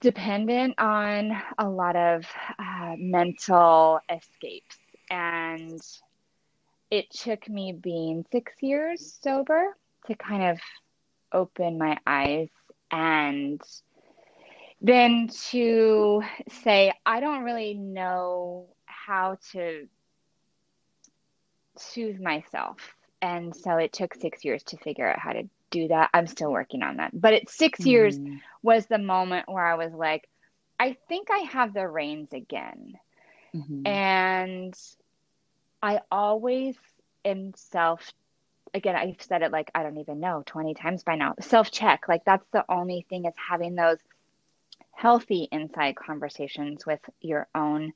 [0.00, 2.24] dependent on a lot of
[2.58, 4.78] uh, mental escapes.
[5.10, 5.80] And
[6.90, 9.76] it took me being six years sober
[10.06, 10.58] to kind of
[11.32, 12.48] open my eyes
[12.90, 13.60] and
[14.80, 16.22] then to
[16.62, 19.86] say, I don't really know how to
[21.76, 22.94] soothe myself.
[23.22, 26.10] And so it took six years to figure out how to do that.
[26.12, 27.18] I'm still working on that.
[27.18, 27.86] But at 6 mm.
[27.86, 28.18] years
[28.62, 30.28] was the moment where I was like,
[30.78, 32.94] I think I have the reins again.
[33.54, 33.86] Mm-hmm.
[33.86, 34.74] And
[35.82, 36.76] I always
[37.24, 38.12] am self
[38.72, 41.34] again, I've said it like I don't even know 20 times by now.
[41.40, 42.06] Self check.
[42.08, 43.98] Like that's the only thing is having those
[44.92, 47.92] healthy inside conversations with your own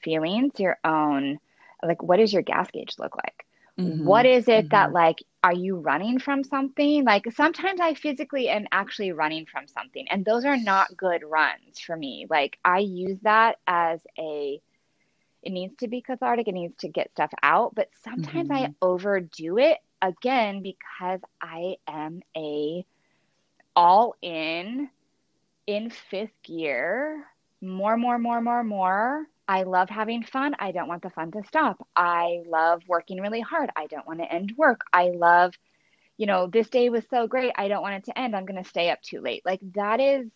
[0.00, 1.38] feelings, your own
[1.82, 3.46] like what does your gas gauge look like?
[3.78, 4.04] Mm-hmm.
[4.04, 4.68] What is it mm-hmm.
[4.68, 7.04] that like are you running from something?
[7.04, 11.80] Like sometimes I physically am actually running from something and those are not good runs
[11.84, 12.26] for me.
[12.30, 14.60] Like I use that as a
[15.42, 18.66] it needs to be cathartic, it needs to get stuff out, but sometimes mm-hmm.
[18.66, 22.86] I overdo it again because I am a
[23.74, 24.88] all in
[25.66, 27.24] in fifth gear,
[27.60, 30.54] more more more more more I love having fun.
[30.58, 31.86] I don't want the fun to stop.
[31.96, 33.70] I love working really hard.
[33.76, 34.82] I don't want to end work.
[34.92, 35.54] I love,
[36.16, 37.52] you know, this day was so great.
[37.56, 38.36] I don't want it to end.
[38.36, 39.42] I'm going to stay up too late.
[39.44, 40.28] Like that is,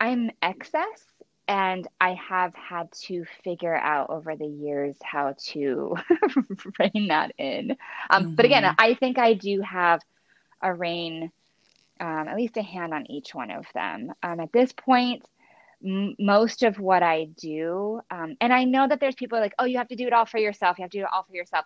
[0.00, 1.04] I'm excess.
[1.48, 5.96] And I have had to figure out over the years how to
[6.78, 7.76] rein that in.
[8.10, 8.34] Um, mm-hmm.
[8.34, 8.74] But again, mm-hmm.
[8.78, 10.00] I think I do have
[10.60, 11.30] a rein,
[12.00, 14.12] um, at least a hand on each one of them.
[14.24, 15.24] Um, at this point,
[15.82, 19.78] most of what I do, um, and I know that there's people like, oh, you
[19.78, 20.78] have to do it all for yourself.
[20.78, 21.64] You have to do it all for yourself.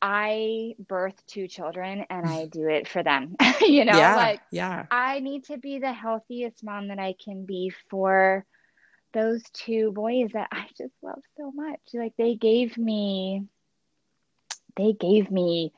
[0.00, 3.36] I birth two children and I do it for them.
[3.60, 4.86] you know, yeah, like yeah.
[4.90, 8.44] I need to be the healthiest mom that I can be for
[9.12, 11.80] those two boys that I just love so much.
[11.94, 13.44] Like they gave me
[14.76, 15.72] they gave me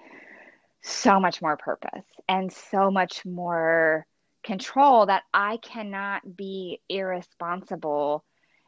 [0.82, 4.06] so much more purpose and so much more
[4.44, 8.24] control that I cannot be irresponsible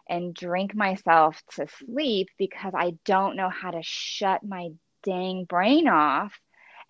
[0.09, 4.71] and drink myself to sleep because I don't know how to shut my
[5.03, 6.33] dang brain off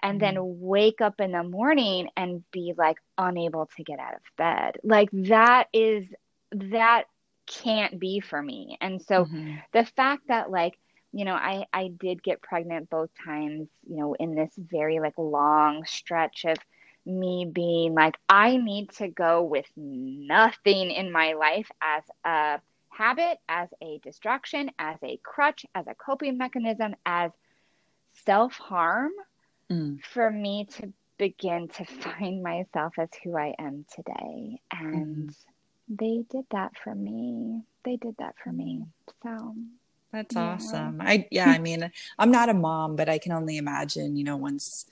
[0.03, 0.67] and then mm-hmm.
[0.67, 4.77] wake up in the morning and be like unable to get out of bed.
[4.83, 6.07] Like that is
[6.53, 7.05] that
[7.47, 8.77] can't be for me.
[8.81, 9.57] And so mm-hmm.
[9.73, 10.79] the fact that like
[11.13, 15.15] you know I I did get pregnant both times, you know, in this very like
[15.17, 16.59] long stretch of
[17.07, 23.39] me being like, I need to go with nothing in my life as a habit,
[23.49, 27.31] as a distraction, as a crutch, as a coping mechanism, as
[28.25, 29.13] self harm
[29.71, 30.03] mm.
[30.03, 34.61] for me to begin to find myself as who I am today.
[34.73, 35.37] And mm.
[35.89, 37.63] they did that for me.
[37.85, 38.85] They did that for me.
[39.23, 39.55] So
[40.13, 40.43] that's yeah.
[40.43, 41.01] awesome.
[41.01, 44.37] I yeah, I mean, I'm not a mom, but I can only imagine, you know,
[44.37, 44.87] once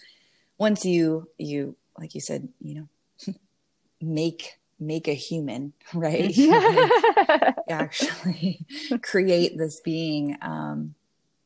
[0.58, 3.34] once you you like you said, you know,
[4.00, 6.36] make make a human, right?
[7.68, 8.66] actually
[9.02, 10.36] create this being.
[10.42, 10.94] Um,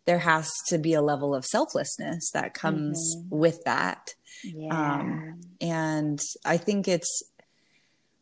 [0.07, 3.37] there has to be a level of selflessness that comes mm-hmm.
[3.37, 4.15] with that.
[4.43, 4.95] Yeah.
[4.95, 7.23] Um, and I think it's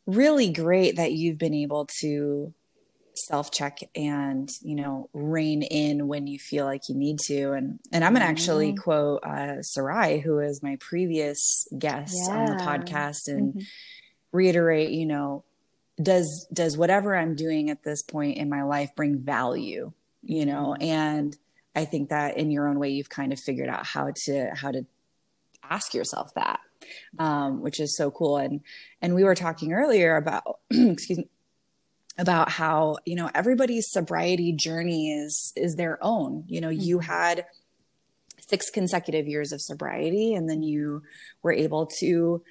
[0.05, 2.53] really great that you've been able to
[3.17, 7.79] self check and you know rein in when you feel like you need to and
[7.93, 8.83] and i'm going to actually mm-hmm.
[8.83, 12.37] quote uh sarai who is my previous guest yeah.
[12.37, 13.61] on the podcast and mm-hmm.
[14.33, 15.45] reiterate you know
[16.03, 19.93] does does whatever i'm doing at this point in my life bring value
[20.23, 20.83] you know mm-hmm.
[20.83, 21.37] and
[21.75, 24.71] i think that in your own way you've kind of figured out how to how
[24.71, 24.85] to
[25.69, 26.61] ask yourself that
[27.19, 28.61] um, which is so cool and
[29.01, 31.29] and we were talking earlier about excuse me
[32.19, 36.81] about how you know everybody's sobriety journey is is their own you know mm-hmm.
[36.81, 37.47] you had
[38.49, 41.03] six consecutive years of sobriety and then you
[41.43, 42.43] were able to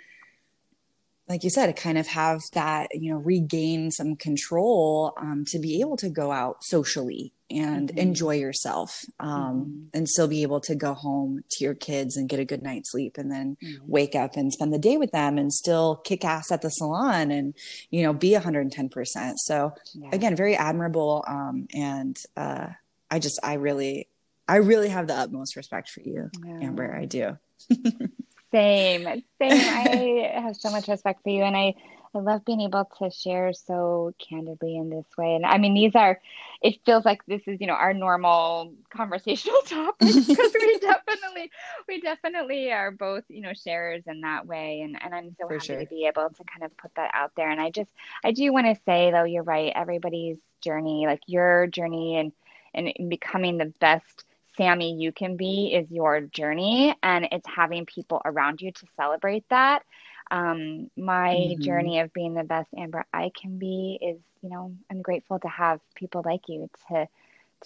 [1.28, 5.60] like you said, to kind of have that, you know, regain some control um, to
[5.60, 7.98] be able to go out socially and mm-hmm.
[7.98, 9.86] enjoy yourself um, mm-hmm.
[9.94, 12.92] and still be able to go home to your kids and get a good night's
[12.92, 13.84] sleep and then mm-hmm.
[13.88, 17.32] wake up and spend the day with them and still kick ass at the salon
[17.32, 17.56] and,
[17.90, 19.34] you know, be 110%.
[19.38, 20.10] So, yeah.
[20.12, 21.24] again, very admirable.
[21.28, 22.68] Um, and uh,
[23.10, 24.10] I just, I really,
[24.48, 26.60] I really have the utmost respect for you, yeah.
[26.62, 26.96] Amber.
[26.96, 27.38] I do.
[28.52, 29.52] Same, same.
[29.52, 31.76] I have so much respect for you, and I,
[32.14, 35.36] I love being able to share so candidly in this way.
[35.36, 36.20] And I mean, these are,
[36.62, 41.52] it feels like this is, you know, our normal conversational topics because we definitely,
[41.88, 44.82] we definitely are both, you know, sharers in that way.
[44.82, 45.80] And, and I'm so for happy sure.
[45.80, 47.50] to be able to kind of put that out there.
[47.50, 47.92] And I just,
[48.24, 49.74] I do want to say though, you're right.
[49.76, 52.32] Everybody's journey, like your journey and,
[52.74, 54.24] and becoming the best
[54.58, 59.46] Sammy you can be is your journey, and it's having people around you to celebrate
[59.50, 59.84] that.
[60.32, 61.62] Um, my mm-hmm.
[61.62, 65.48] journey of being the best Amber I can be is, you know, I'm grateful to
[65.48, 67.08] have people like you to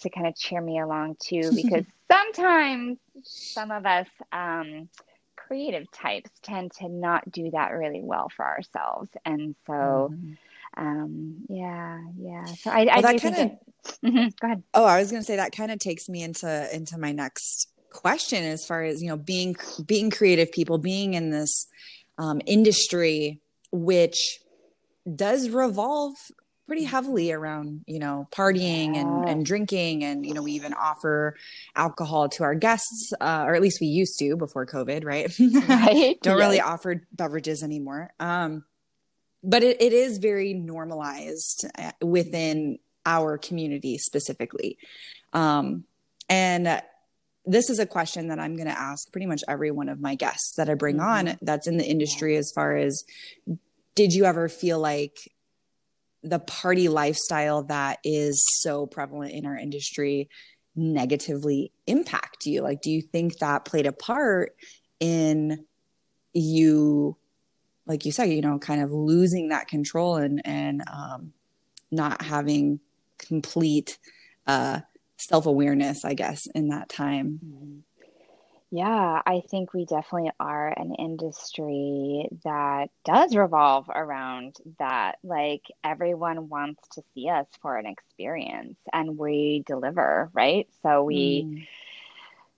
[0.00, 4.88] to kind of cheer me along too, because sometimes some of us um,
[5.36, 10.10] creative types tend to not do that really well for ourselves, and so.
[10.12, 10.32] Mm-hmm
[10.76, 12.44] um yeah yeah.
[12.46, 13.50] So i, well, I do think of,
[14.04, 14.62] mm-hmm, go ahead.
[14.74, 18.44] Oh i was gonna say that kind of takes me into into my next question
[18.44, 21.66] as far as you know being being creative people being in this
[22.18, 23.40] um, industry
[23.72, 24.40] which
[25.16, 26.14] does revolve
[26.66, 29.00] pretty heavily around you know partying yeah.
[29.00, 31.34] and, and drinking and you know we even offer
[31.74, 35.36] alcohol to our guests uh, or at least we used to before covid right,
[35.68, 36.16] right.
[36.22, 38.12] don't really offer beverages anymore.
[38.20, 38.64] Um
[39.42, 44.78] but it, it is very normalized uh, within our community specifically.
[45.32, 45.84] Um,
[46.28, 46.82] and
[47.46, 50.14] this is a question that I'm going to ask pretty much every one of my
[50.14, 51.28] guests that I bring mm-hmm.
[51.30, 53.04] on that's in the industry as far as
[53.94, 55.18] did you ever feel like
[56.22, 60.28] the party lifestyle that is so prevalent in our industry
[60.76, 62.60] negatively impact you?
[62.62, 64.54] Like, do you think that played a part
[65.00, 65.64] in
[66.32, 67.16] you
[67.90, 71.32] like you said, you know, kind of losing that control and and um,
[71.90, 72.78] not having
[73.18, 73.98] complete
[74.46, 74.80] uh,
[75.16, 77.40] self awareness, I guess, in that time.
[77.44, 77.78] Mm-hmm.
[78.72, 85.16] Yeah, I think we definitely are an industry that does revolve around that.
[85.24, 90.68] Like everyone wants to see us for an experience and we deliver, right?
[90.84, 91.66] So we mm.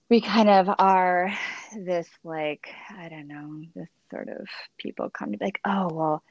[0.09, 1.33] We kind of are
[1.75, 4.47] this like, I don't know, this sort of
[4.77, 6.23] people come to be like, oh, well,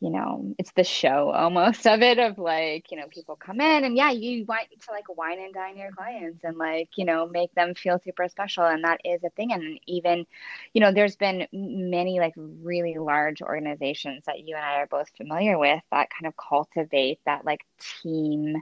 [0.00, 3.84] you know, it's the show almost of it of like, you know, people come in
[3.84, 7.26] and yeah, you want to like wine and dine your clients and like, you know,
[7.26, 8.64] make them feel super special.
[8.64, 9.52] And that is a thing.
[9.52, 10.26] And even,
[10.74, 15.08] you know, there's been many like really large organizations that you and I are both
[15.16, 17.64] familiar with that kind of cultivate that like
[18.02, 18.60] team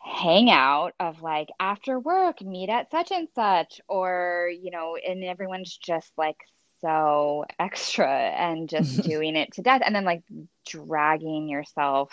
[0.00, 5.76] hangout of like after work meet at such and such or you know and everyone's
[5.76, 6.36] just like
[6.80, 10.22] so extra and just doing it to death and then like
[10.66, 12.10] dragging yourself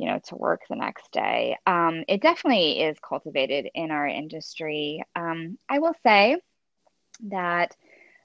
[0.00, 1.58] you know to work the next day.
[1.66, 5.02] Um, it definitely is cultivated in our industry.
[5.14, 6.38] Um, i will say
[7.28, 7.76] that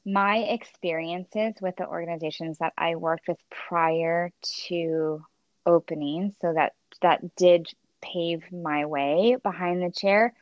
[0.06, 4.32] my experiences with the organizations that i worked with prior
[4.68, 5.22] to
[5.66, 7.68] opening so that that did
[8.14, 10.34] pave my way behind the chair.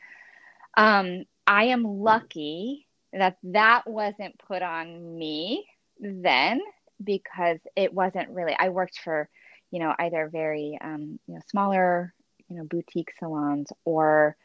[0.75, 5.67] Um, i am lucky that that wasn't put on me
[5.99, 6.61] then
[7.03, 9.27] because it wasn't really i worked for
[9.73, 12.13] you know either very um, you know smaller
[12.47, 14.37] you know boutique salons or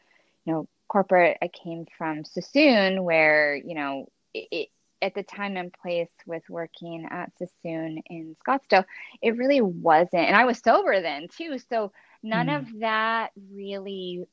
[0.45, 1.37] you know corporate.
[1.41, 4.69] I came from sassoon where you know it, it,
[5.01, 8.85] at the time and place with working at sassoon in scottsdale
[9.21, 11.59] it really wasn't and i was sober then too.
[11.69, 11.91] So
[12.23, 12.57] none mm.
[12.57, 14.25] of that really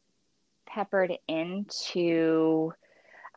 [0.66, 2.72] peppered into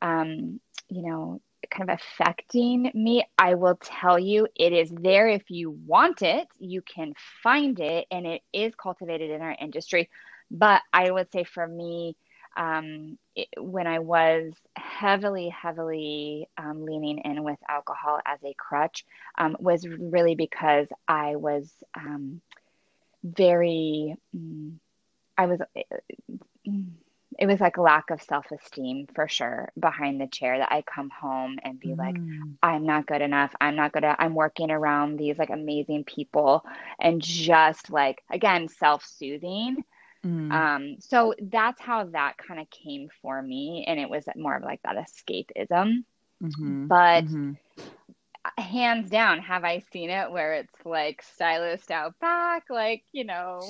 [0.01, 5.49] um, you know, kind of affecting me, I will tell you it is there if
[5.49, 6.47] you want it.
[6.57, 10.09] You can find it, and it is cultivated in our industry.
[10.49, 12.15] But I would say for me,
[12.57, 19.05] um, it, when I was heavily, heavily um, leaning in with alcohol as a crutch,
[19.37, 22.41] um, was really because I was um,
[23.23, 24.75] very, mm,
[25.37, 25.59] I was.
[26.67, 26.91] Mm,
[27.39, 30.81] it was like a lack of self esteem for sure behind the chair that I
[30.81, 31.97] come home and be mm.
[31.97, 32.15] like,
[32.61, 33.55] I'm not good enough.
[33.61, 34.03] I'm not good.
[34.03, 36.65] I'm working around these like amazing people
[36.99, 39.83] and just like, again, self soothing.
[40.25, 40.51] Mm.
[40.51, 43.85] Um, so that's how that kind of came for me.
[43.87, 46.03] And it was more of like that escapism.
[46.43, 46.87] Mm-hmm.
[46.87, 47.51] But mm-hmm.
[48.59, 53.61] Hands down, have I seen it where it's like stylist out back, like, you know,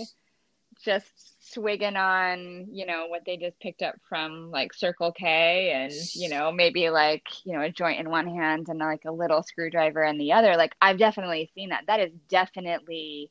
[0.84, 5.94] just swigging on, you know, what they just picked up from like Circle K and,
[6.14, 9.44] you know, maybe like, you know, a joint in one hand and like a little
[9.44, 10.56] screwdriver in the other.
[10.56, 11.86] Like I've definitely seen that.
[11.88, 13.30] That is definitely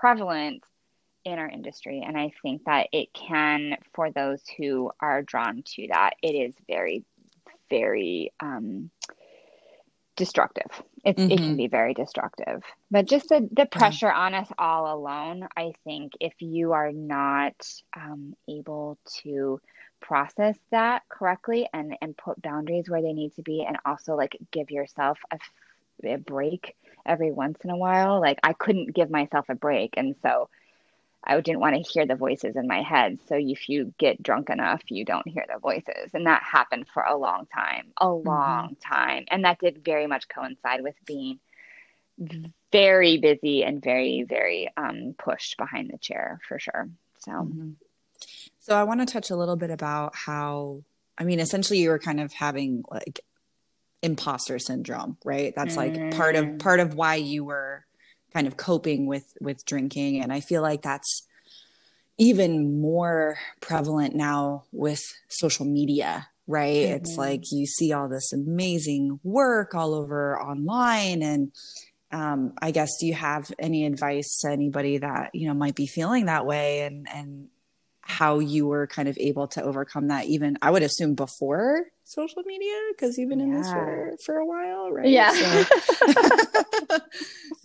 [0.00, 0.64] prevalent
[1.24, 2.02] in our industry.
[2.06, 6.54] And I think that it can, for those who are drawn to that, it is
[6.66, 7.04] very,
[7.70, 8.90] very um,
[10.18, 10.70] destructive.
[11.04, 11.30] It's, mm-hmm.
[11.30, 11.56] It can mm-hmm.
[11.56, 12.62] be very destructive.
[12.90, 17.54] But just the, the pressure on us all alone, I think if you are not
[17.96, 19.60] um, able to
[20.00, 24.36] process that correctly and, and put boundaries where they need to be, and also like
[24.52, 25.38] give yourself a,
[26.04, 29.94] a break every once in a while, like I couldn't give myself a break.
[29.96, 30.50] And so
[31.24, 33.18] I didn't want to hear the voices in my head.
[33.28, 36.10] So if you get drunk enough, you don't hear the voices.
[36.14, 38.28] And that happened for a long time, a mm-hmm.
[38.28, 38.94] long mm-hmm.
[38.94, 39.24] time.
[39.28, 41.40] And that did very much coincide with being
[42.72, 46.88] very busy and very, very um, pushed behind the chair for sure.
[47.18, 47.70] So, mm-hmm.
[48.60, 50.82] so I want to touch a little bit about how,
[51.16, 53.20] I mean, essentially you were kind of having like
[54.02, 55.52] imposter syndrome, right?
[55.54, 56.16] That's like mm.
[56.16, 56.58] part of, mm.
[56.60, 57.84] part of why you were
[58.32, 60.22] kind of coping with with drinking.
[60.22, 61.26] And i feel like that's
[62.18, 66.86] even more prevalent now with social media right?
[66.86, 66.94] Mm-hmm.
[66.94, 71.22] it's like you see all this amazing work all over online.
[71.22, 71.52] And
[72.10, 75.86] um, i guess do you have any advice to anybody that you know might be
[75.86, 77.48] feeling that way and and
[78.00, 82.42] how you were kind of able to overcome that even i would assume before social
[82.46, 83.44] media because you've been yeah.
[83.44, 86.98] in this for for a while right yeah so,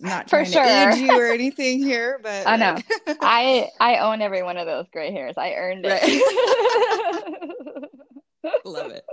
[0.00, 0.62] not trying for sure.
[0.62, 2.76] to age you or anything here but i know
[3.22, 6.02] i i own every one of those gray hairs i earned it
[8.44, 8.60] right.
[8.66, 9.04] love it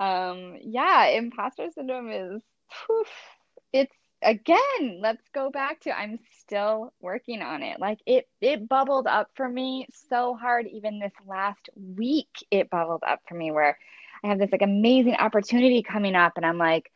[0.00, 2.42] um yeah imposter syndrome is
[3.72, 6.18] it's again let's go back to i'm
[6.50, 7.78] still working on it.
[7.78, 10.66] Like it it bubbled up for me so hard.
[10.66, 13.78] Even this last week it bubbled up for me where
[14.24, 16.90] i have this like amazing opportunity coming up and i'm like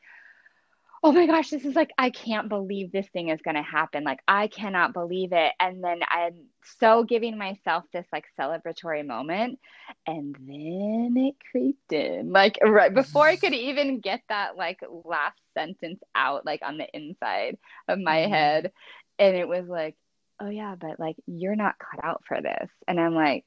[1.05, 4.05] oh my gosh, this is like, I can't believe this thing is going to happen.
[4.05, 5.53] Like, I cannot believe it.
[5.61, 6.47] And then I'm
[6.79, 9.59] so giving myself this like celebratory moment.
[10.07, 12.33] And then it creeped in.
[12.33, 16.89] Like, right before I could even get that like last sentence out, like on the
[16.95, 18.33] inside of my mm-hmm.
[18.33, 18.73] head.
[19.19, 19.97] And it was like,
[20.41, 22.71] oh yeah, but like, you're not cut out for this.
[22.89, 23.45] And I'm like,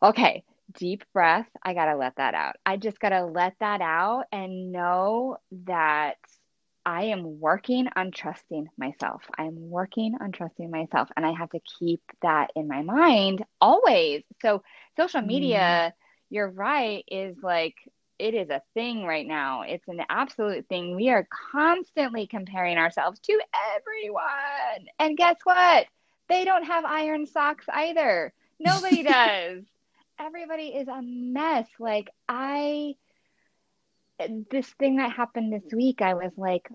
[0.00, 0.44] okay,
[0.78, 1.48] deep breath.
[1.64, 2.54] I got to let that out.
[2.64, 6.18] I just got to let that out and know that
[6.86, 9.22] I am working on trusting myself.
[9.36, 11.08] I'm working on trusting myself.
[11.16, 14.22] And I have to keep that in my mind always.
[14.40, 14.62] So,
[14.96, 15.92] social media, mm.
[16.30, 17.74] you're right, is like,
[18.20, 19.62] it is a thing right now.
[19.62, 20.94] It's an absolute thing.
[20.94, 23.40] We are constantly comparing ourselves to
[23.74, 24.86] everyone.
[25.00, 25.86] And guess what?
[26.28, 28.32] They don't have iron socks either.
[28.60, 29.64] Nobody does.
[30.20, 31.66] Everybody is a mess.
[31.80, 32.94] Like, I
[34.50, 36.68] this thing that happened this week, I was like,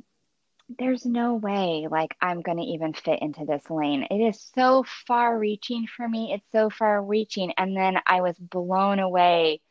[0.80, 4.08] there's no way like I'm going to even fit into this lane.
[4.10, 6.34] It is so far reaching for me.
[6.34, 7.54] It's so far reaching.
[7.58, 9.62] And then I was blown away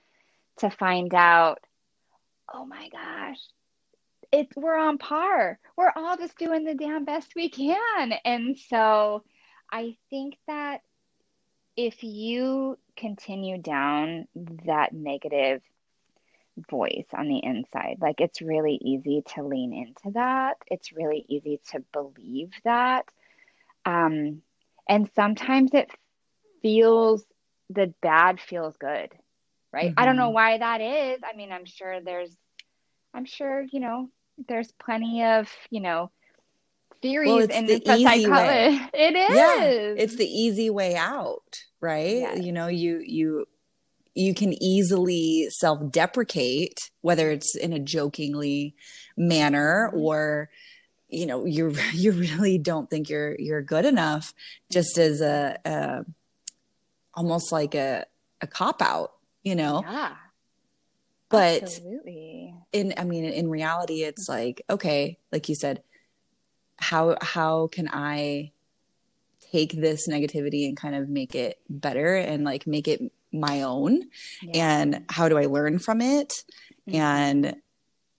[0.59, 1.61] to find out,
[2.53, 3.39] oh my gosh,
[4.33, 5.59] it's we're on par.
[5.77, 8.13] We're all just doing the damn best we can.
[8.25, 9.25] And so
[9.71, 10.83] I think that
[11.77, 14.27] if you continue down
[14.67, 15.63] that negative
[16.69, 17.99] voice on the inside.
[18.01, 20.57] Like it's really easy to lean into that.
[20.67, 23.05] It's really easy to believe that.
[23.85, 24.43] Um,
[24.89, 25.91] and sometimes it
[26.63, 27.25] feels
[27.69, 29.11] the bad feels good,
[29.73, 29.91] right?
[29.91, 30.01] Mm-hmm.
[30.01, 30.35] I don't know mm-hmm.
[30.35, 31.21] why that is.
[31.25, 32.37] I mean, I'm sure there's,
[33.15, 34.11] I'm sure, you know,
[34.49, 36.11] there's plenty of, you know,
[37.03, 38.81] theories well, in the easy way.
[38.95, 39.37] It is.
[39.37, 42.37] Yeah, it's the easy way out, right?
[42.37, 43.47] You know, you you
[44.15, 48.75] you can easily self-deprecate whether it's in a jokingly
[49.17, 50.01] manner mm-hmm.
[50.01, 50.51] or
[51.09, 54.35] you know you you really don't think you're you're good enough
[54.71, 56.05] just as a, a
[57.15, 58.05] almost like a
[58.41, 59.13] a cop out
[59.43, 60.15] you know yeah
[61.29, 62.55] but Absolutely.
[62.73, 65.83] in i mean in reality it's like okay like you said
[66.77, 68.51] how how can i
[69.53, 74.05] take this negativity and kind of make it better and like make it my own
[74.43, 74.83] yeah.
[74.83, 76.45] and how do I learn from it?
[76.89, 76.97] Mm-hmm.
[76.97, 77.57] And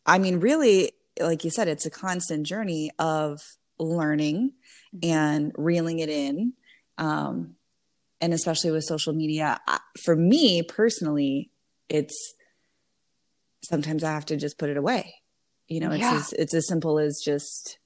[0.06, 3.42] I mean, really, like you said, it's a constant journey of
[3.80, 4.54] learning
[4.96, 5.12] mm-hmm.
[5.12, 6.54] and reeling it in.
[6.98, 7.56] Um,
[8.20, 9.60] and especially with social media,
[10.04, 11.50] for me personally,
[11.90, 12.36] it's
[13.64, 15.16] sometimes I have to just put it away,
[15.68, 16.16] you know, it's Yeah.
[16.16, 17.80] as, it's as simple as just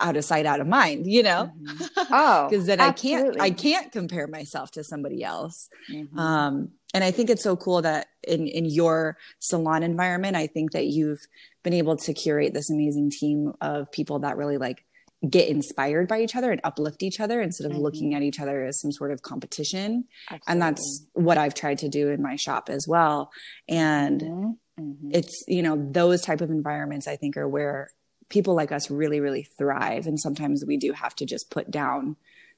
[0.00, 1.50] out of sight, out of mind, you know,
[2.10, 5.68] Oh, because then I can't, I can't compare myself to somebody else.
[5.90, 6.16] Mhm.
[6.18, 10.72] Um, and I think it's so cool that in, in your salon environment, I think
[10.72, 11.20] that you've
[11.62, 14.84] been able to curate this amazing team of people that really like
[15.28, 17.80] get inspired by each other and uplift each other instead of Mhm.
[17.80, 20.04] looking at each other as some sort of competition.
[20.46, 23.30] And that's what I've tried to do in my shop as well.
[23.68, 24.56] And Mhm.
[24.78, 25.10] Mhm.
[25.16, 27.88] it's you know those type of environments i think are where
[28.28, 30.06] people like us really really thrive.
[30.06, 32.16] And sometimes we do have to just put down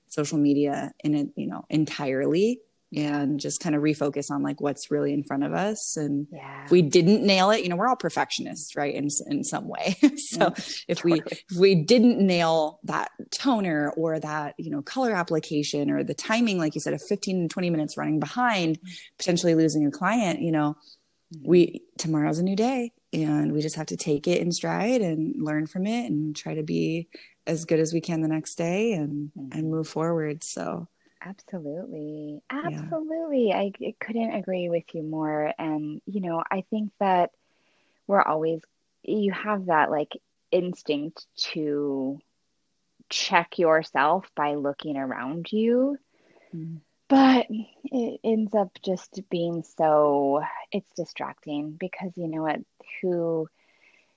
[0.09, 2.61] social media in it you know entirely
[2.97, 5.99] and just kind of refocus on like what's really in front of us.
[5.99, 6.65] And yeah.
[6.65, 9.97] if we didn't nail it you know we're all perfectionists right in in some way.
[10.17, 15.13] So mm, if we if we didn't nail that toner or that you know color
[15.13, 18.89] application or the timing like you said of 15 and 20 minutes running behind mm.
[19.19, 20.77] potentially losing a client you know
[21.43, 21.77] we mm-hmm.
[21.99, 25.67] tomorrow's a new day and we just have to take it in stride and learn
[25.67, 27.09] from it and try to be
[27.47, 30.89] as good as we can the next day and and move forward so
[31.21, 32.41] Absolutely.
[32.51, 33.53] Absolutely.
[33.53, 35.53] I, I couldn't agree with you more.
[35.59, 37.31] And, you know, I think that
[38.07, 38.61] we're always,
[39.03, 40.13] you have that like
[40.51, 42.19] instinct to
[43.09, 45.99] check yourself by looking around you.
[46.55, 46.81] Mhm.
[47.09, 47.47] But
[47.85, 52.61] it ends up just being so, it's distracting because you know what,
[53.03, 53.49] who,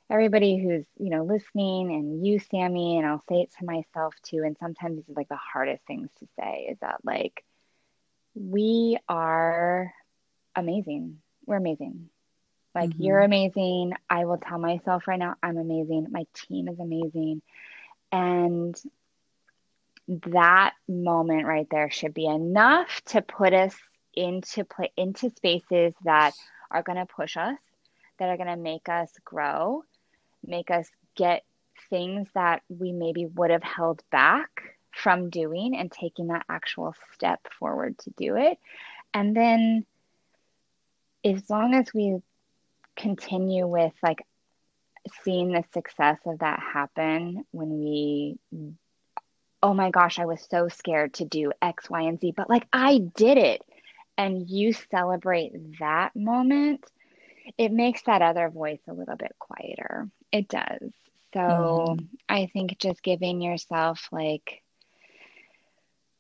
[0.10, 4.43] everybody who's, you know, listening and you, Sammy, and I'll say it to myself too.
[4.45, 7.43] And sometimes these are like the hardest things to say is that like,
[8.35, 9.93] we are
[10.56, 11.22] amazing.
[11.45, 12.10] We're amazing.
[12.73, 12.95] Like, Mhm.
[12.99, 13.93] you're amazing.
[14.10, 16.07] I will tell myself right now, I'm amazing.
[16.11, 17.41] My team is amazing.
[18.11, 18.76] And
[20.27, 23.76] that moment right there should be enough to put us
[24.14, 26.34] into play into spaces that
[26.69, 27.57] are going to push us,
[28.22, 29.84] that are going to make us grow,
[30.45, 31.43] make us get
[31.89, 34.61] things that we maybe would have held back
[34.91, 38.60] from doing and taking that actual step forward to do it.
[39.11, 39.88] And then
[41.26, 42.19] as long as we
[42.95, 44.23] continue with like
[45.23, 48.38] seeing the success of that happen when we
[49.64, 52.68] oh my gosh i was so scared to do x y and z but like
[52.72, 53.64] i did it
[54.18, 56.84] and you celebrate that moment
[57.57, 60.10] it makes that other voice a little bit quieter.
[60.32, 60.94] It does.
[61.34, 61.98] So
[62.30, 64.64] i think just giving yourself like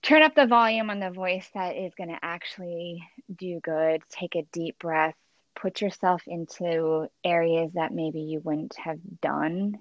[0.03, 3.01] turn up the volume on the voice that is going to actually
[3.35, 4.01] do good.
[4.09, 5.15] Take a deep breath.
[5.55, 9.75] Put yourself into areas that maybe you wouldn't have done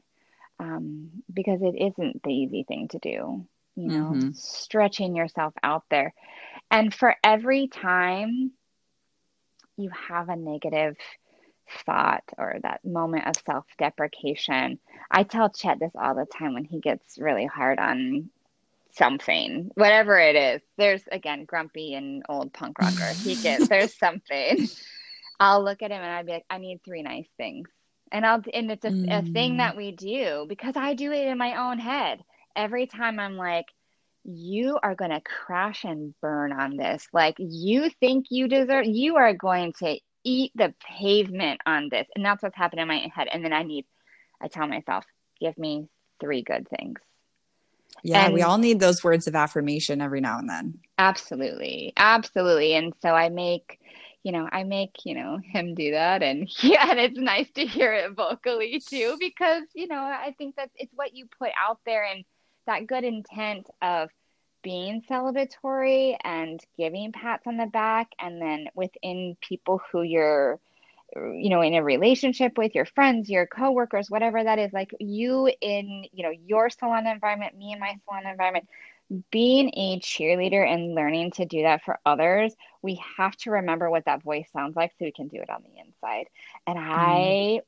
[0.59, 3.47] um, because it isn't the easy thing to do
[3.77, 4.33] you know Mhm.
[4.33, 6.13] stretching yourself out there.
[6.71, 8.53] And for every time
[9.77, 10.97] you have a negative
[11.87, 14.79] thought or that moment of self-deprecation
[15.11, 18.31] i tell chet this all the time when he gets really hard on
[18.93, 24.69] something whatever it is there's again grumpy and old punk rocker he gets there's something
[25.41, 27.69] I'll look at him and I'd be like, I need three nice things.
[28.13, 29.59] And I'll and it's a, a thing Mm.
[29.59, 32.21] that we do because I do it in my own head.
[32.57, 33.67] Every time I'm like,
[34.25, 37.07] you are going to crash and burn on this.
[37.13, 42.07] Like you think you deserve you are going to eat the pavement on this.
[42.15, 43.29] And that's what's happening in my head.
[43.33, 43.87] And then I need
[44.41, 45.05] I tell myself,
[45.41, 45.89] give me
[46.21, 46.99] three good things.
[48.03, 51.95] yeah we all need those words of affirmation every now and then Absolutely.
[51.97, 52.75] Absolutely.
[52.75, 53.81] And so I make,
[54.23, 56.23] you know, I make, you know, him do that.
[56.23, 60.57] And yeah, and it's nice to hear it vocally too, because, you know, I think
[60.57, 62.25] that it's what you put out there and
[62.67, 64.11] that good intent of
[64.63, 68.09] being celebratory and giving pats on the back.
[68.19, 70.59] And then within people who you're,
[71.15, 75.51] you know, in a relationship with your friends, your coworkers, whatever that is, like you
[75.61, 78.69] in, you know, your salon environment, me in my salon environment,
[79.31, 84.05] being a cheerleader and learning to do that for others, we have to remember what
[84.05, 86.27] that voice sounds like so we can do it on the inside.
[86.67, 86.93] And mm-hmm.
[86.93, 87.61] I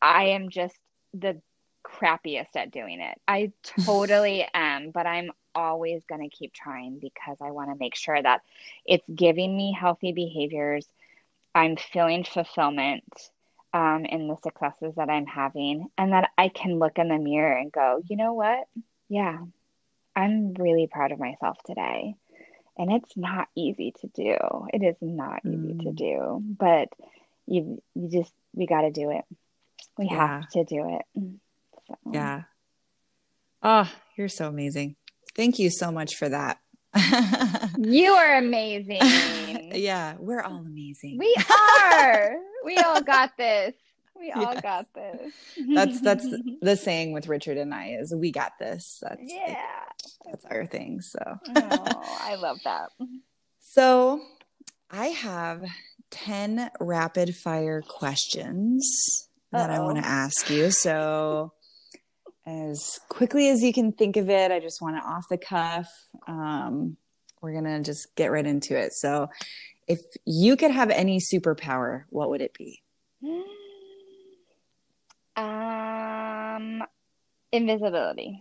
[0.00, 0.78] I am just
[1.12, 1.40] the
[1.84, 3.20] crappiest at doing it.
[3.28, 7.94] I totally am, but I'm always going to keep trying because I want to make
[7.96, 8.42] sure that
[8.86, 10.86] it's giving me healthy behaviors.
[11.54, 13.04] I'm feeling fulfillment
[13.72, 17.56] um, in the successes that I'm having, and that I can look in the mirror
[17.56, 18.66] and go, you know what?
[19.08, 19.38] Yeah,
[20.16, 22.14] I'm really proud of myself today.
[22.76, 24.36] And it's not easy to do.
[24.72, 25.96] It is not easy to Mm.
[25.96, 26.88] do, but
[27.46, 29.24] you you just we got to do it.
[29.98, 30.40] We Yeah.
[30.40, 31.02] have to do it.
[31.88, 32.42] So, yeah
[33.62, 34.96] oh you're so amazing
[35.36, 36.58] thank you so much for that
[37.78, 39.00] You are amazing.
[39.74, 41.34] yeah we're all amazing We
[41.90, 42.36] are.
[42.64, 43.74] We all got this.
[44.18, 44.62] we all yes.
[44.62, 45.32] got this.
[45.74, 46.26] that's that's
[46.62, 49.00] the saying with Richard and I is we got this.
[49.02, 49.58] That's yeah,
[50.24, 51.02] like, that's our thing.
[51.02, 51.18] So
[51.56, 52.88] oh, I love that.
[53.60, 54.22] So
[54.90, 55.62] I have
[56.10, 59.76] ten rapid fire questions that Uh-oh.
[59.76, 60.70] I want to ask you.
[60.70, 61.52] So
[62.46, 65.88] as quickly as you can think of it, I just want it off the cuff.
[66.26, 66.96] Um,
[67.40, 68.92] we're gonna just get right into it.
[68.92, 69.28] So,
[69.86, 72.82] if you could have any superpower, what would it be?
[75.36, 76.84] Um,
[77.50, 78.40] invisibility.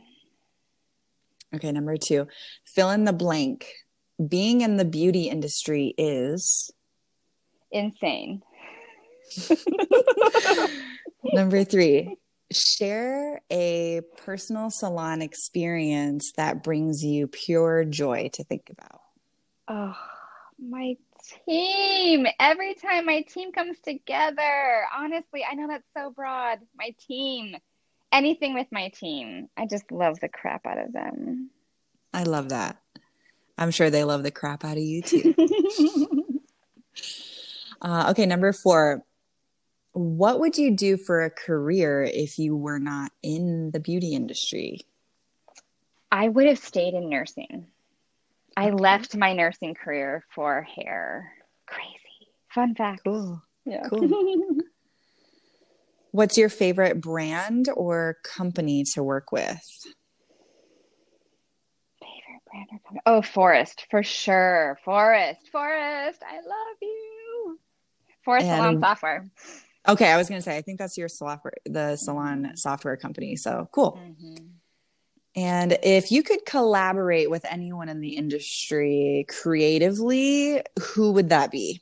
[1.56, 2.28] Okay, number two,
[2.66, 3.68] fill in the blank.
[4.28, 6.72] Being in the beauty industry is
[7.72, 8.44] insane.
[11.34, 12.16] number three,
[12.54, 19.02] share a personal salon experience that brings you pure joy to think about.
[19.68, 19.96] Oh,
[20.60, 20.96] my
[21.46, 22.28] team.
[22.40, 26.60] Every time my team comes together, honestly, I know that's so broad.
[26.76, 27.56] My team,
[28.12, 31.50] anything with my team, I just love the crap out of them.
[32.14, 32.78] I love that.
[33.58, 35.36] I'm sure they love the crap out of you too.
[37.82, 39.04] uh, okay, number four.
[39.94, 44.82] What would you do for a career if you were not in the beauty industry?
[46.12, 47.68] I would have stayed in nursing.
[48.58, 51.34] I left my nursing career for hair.
[51.68, 52.30] Crazy.
[52.54, 53.02] Fun fact.
[53.04, 53.42] Cool.
[53.66, 53.88] Yeah.
[53.90, 54.10] Cool.
[56.12, 59.60] What's your favorite brand or company to work with?
[62.00, 63.02] Favorite brand or company?
[63.08, 64.78] Oh, Phorest, for sure.
[64.86, 65.38] Phorest.
[65.52, 66.22] Phorest.
[66.22, 67.60] I love you.
[68.26, 69.26] Phorest and, Salon Software.
[69.88, 73.36] Okay, I was going to say I think that's your software the salon software company.
[73.36, 74.00] So, cool.
[74.02, 74.46] Mm-hmm.
[75.36, 81.82] And if you could collaborate with anyone in the industry creatively, who would that be?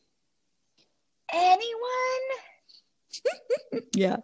[1.31, 1.73] Anyone?
[3.93, 4.17] yeah.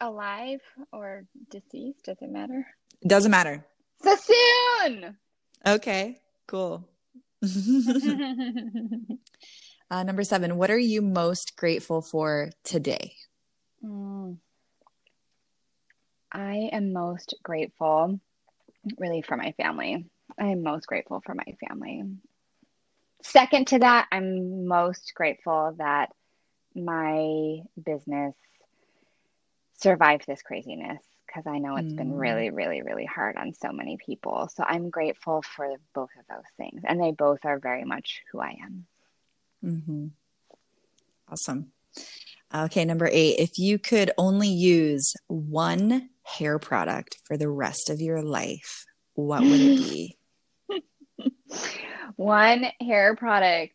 [0.00, 0.60] Alive
[0.92, 2.04] or deceased?
[2.04, 2.66] Does it matter?
[3.06, 3.64] Doesn't matter.
[4.02, 5.16] Sassoon.
[5.66, 6.88] Okay, cool.
[9.94, 13.14] uh, number seven, what are you most grateful for today?
[13.84, 14.38] Mm.
[16.32, 18.18] I am most grateful
[18.98, 20.04] really for my family.
[20.36, 22.02] I am most grateful for my family.
[23.22, 26.10] Second to that, I'm most grateful that
[26.74, 28.34] my business
[29.80, 31.96] survived this craziness because I know it's mm.
[31.96, 34.50] been really, really, really hard on so many people.
[34.56, 36.82] So I'm grateful for both of those things.
[36.84, 38.86] And they both are very much who I am.
[39.64, 40.06] Mm-hmm.
[41.28, 41.72] Awesome.
[42.54, 43.38] Okay, number eight.
[43.38, 48.84] If you could only use one hair product for the rest of your life,
[49.14, 50.16] what would it be?
[52.16, 53.74] One hair product.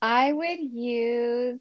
[0.00, 1.60] I would use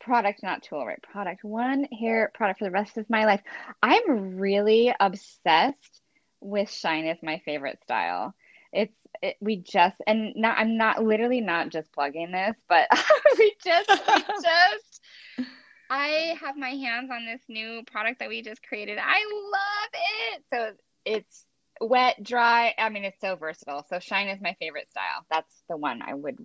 [0.00, 1.02] product, not tool, right?
[1.02, 1.44] Product.
[1.44, 3.40] One hair product for the rest of my life.
[3.82, 6.00] I'm really obsessed
[6.40, 8.34] with shine as my favorite style.
[8.72, 12.88] It's it, we just and not I'm not literally not just plugging this, but
[13.38, 15.00] we just we just
[15.90, 18.98] I have my hands on this new product that we just created.
[19.00, 20.44] I love it.
[20.52, 20.72] So
[21.04, 21.46] it's
[21.80, 22.74] wet, dry.
[22.76, 23.86] I mean, it's so versatile.
[23.88, 25.24] So shine is my favorite style.
[25.30, 26.38] That's the one I would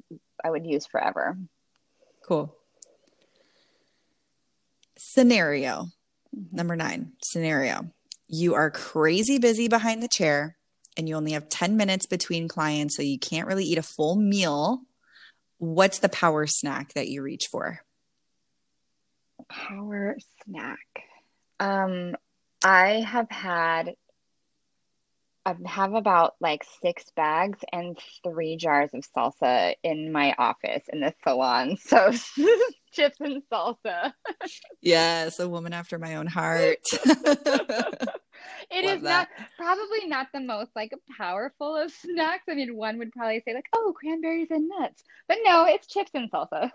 [0.43, 1.37] I would use forever.
[2.25, 2.55] Cool.
[4.97, 5.87] Scenario
[6.35, 6.55] mm-hmm.
[6.55, 7.13] number nine.
[7.21, 7.91] Scenario.
[8.27, 10.57] You are crazy busy behind the chair
[10.97, 14.15] and you only have 10 minutes between clients, so you can't really eat a full
[14.15, 14.81] meal.
[15.57, 17.79] What's the power snack that you reach for?
[19.49, 20.79] Power snack.
[21.59, 22.15] Um,
[22.63, 23.95] I have had
[25.45, 31.01] I have about like six bags and three jars of salsa in my office in
[31.01, 31.77] the salon.
[31.85, 32.11] So
[32.93, 34.13] chips and salsa.
[34.81, 36.77] yes, a woman after my own heart.
[38.71, 39.29] It Love is that.
[39.37, 42.43] not probably not the most like powerful of snacks.
[42.49, 46.11] I mean, one would probably say like, "Oh, cranberries and nuts," but no, it's chips
[46.13, 46.71] and salsa.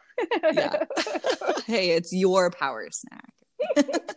[0.52, 0.84] yeah.
[1.66, 3.32] hey, it's your power snack.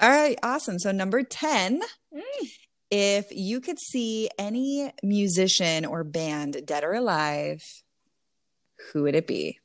[0.00, 0.78] All right, awesome.
[0.78, 1.80] So number ten.
[2.14, 2.48] Mm.
[2.92, 7.62] If you could see any musician or band, dead or alive,
[8.92, 9.58] who would it be?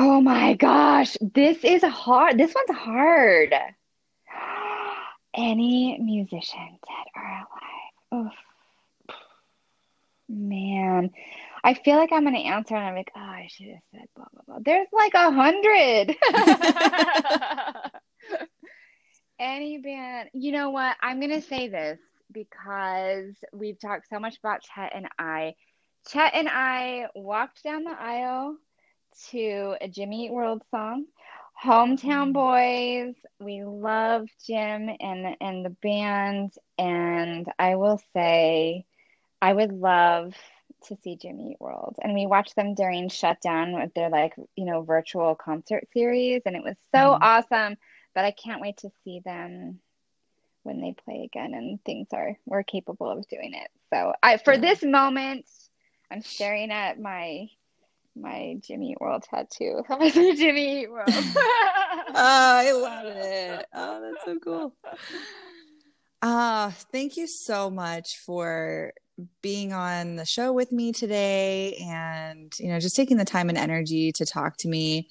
[0.00, 2.38] Oh my gosh, this is hard.
[2.38, 3.52] This one's hard.
[5.34, 8.26] Any musician, dead or alive?
[8.26, 8.32] Oof.
[10.28, 11.10] Man,
[11.64, 14.26] I feel like I'm to answer and I'm like, oh, I should have said blah,
[14.32, 14.58] blah, blah.
[14.64, 16.14] There's like a hundred.
[19.40, 20.96] Any band, you know what?
[21.02, 21.98] I'm to say this
[22.30, 25.54] because we've talked so much about Chet and I.
[26.06, 28.58] Chet and I walked down the aisle
[29.30, 31.06] to a Jimmy Eat World song.
[31.62, 33.14] Hometown Boys.
[33.40, 38.84] We love Jim and and the band, and I will say,
[39.42, 40.34] I would love
[40.86, 44.64] to see Jimmy Eat World, and we watched them during shutdown with their like you
[44.64, 47.18] know virtual concert series, and it was so mm.
[47.20, 47.76] awesome.
[48.14, 49.80] But I can't wait to see them
[50.62, 53.70] when they play again and things are we're capable of doing it.
[53.92, 54.60] So I for yeah.
[54.60, 55.46] this moment,
[56.10, 57.48] I'm staring at my
[58.20, 59.82] my Jimmy Eat World tattoo.
[60.12, 61.08] Jimmy Eat World.
[61.08, 61.34] oh,
[62.14, 63.66] I love it.
[63.74, 64.74] Oh, that's so cool.
[66.20, 68.92] Uh, thank you so much for
[69.42, 73.58] being on the show with me today and you know just taking the time and
[73.58, 75.08] energy to talk to me.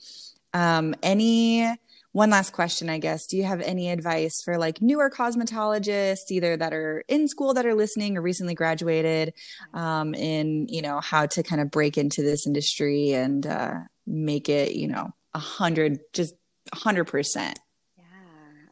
[0.53, 1.77] Um, any
[2.17, 3.27] one last question, I guess.
[3.27, 7.67] Do you have any advice for like newer cosmetologists, either that are in school that
[7.67, 9.35] are listening or recently graduated,
[9.75, 13.75] um, in you know how to kind of break into this industry and uh,
[14.07, 16.33] make it, you know, a hundred, just
[16.73, 17.59] a hundred percent?
[17.95, 18.05] Yeah.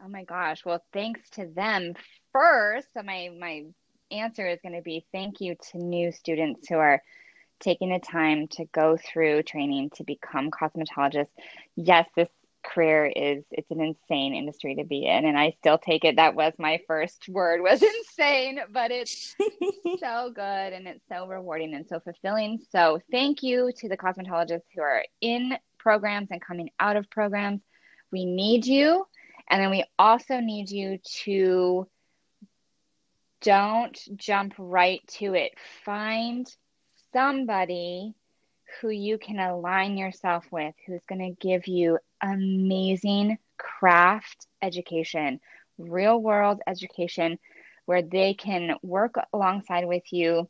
[0.04, 0.66] Oh my gosh.
[0.66, 1.94] Well, thanks to them
[2.34, 2.88] first.
[2.96, 3.66] So my my
[4.10, 7.00] answer is going to be thank you to new students who are
[7.60, 11.28] taking the time to go through training to become cosmetologists.
[11.76, 12.28] Yes, this
[12.74, 16.18] career is it's an insane industry to be in and i still take it.
[16.18, 19.36] That was my first word was insane but it's
[20.00, 22.60] so good and it's so rewarding and so fulfilling.
[22.72, 27.62] So thank you to the cosmetologists who are in programs and coming out of programs.
[28.12, 29.06] We need you
[29.50, 31.88] and then we also need you to
[33.42, 35.54] don't jump right to it.
[35.84, 36.48] Find
[37.14, 38.16] somebody
[38.82, 45.40] who you can align yourself with, who's going to give you amazing craft education,
[45.78, 47.40] real world education,
[47.86, 50.50] where they can work alongside with you,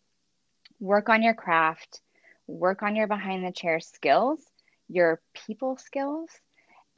[0.79, 2.01] work on your craft,
[2.47, 4.39] work on your behind the chair skills,
[4.87, 6.29] your people skills,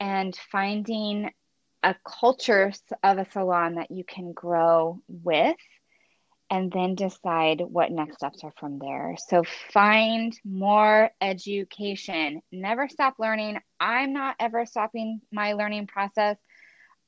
[0.00, 1.30] and finding
[1.82, 2.72] a culture
[3.02, 5.56] of a salon that you can grow with
[6.50, 9.16] and then decide what next steps are from there.
[9.28, 9.42] So
[9.72, 12.40] find more education.
[12.50, 13.58] Never stop learning.
[13.78, 16.36] I'm not ever stopping my learning process.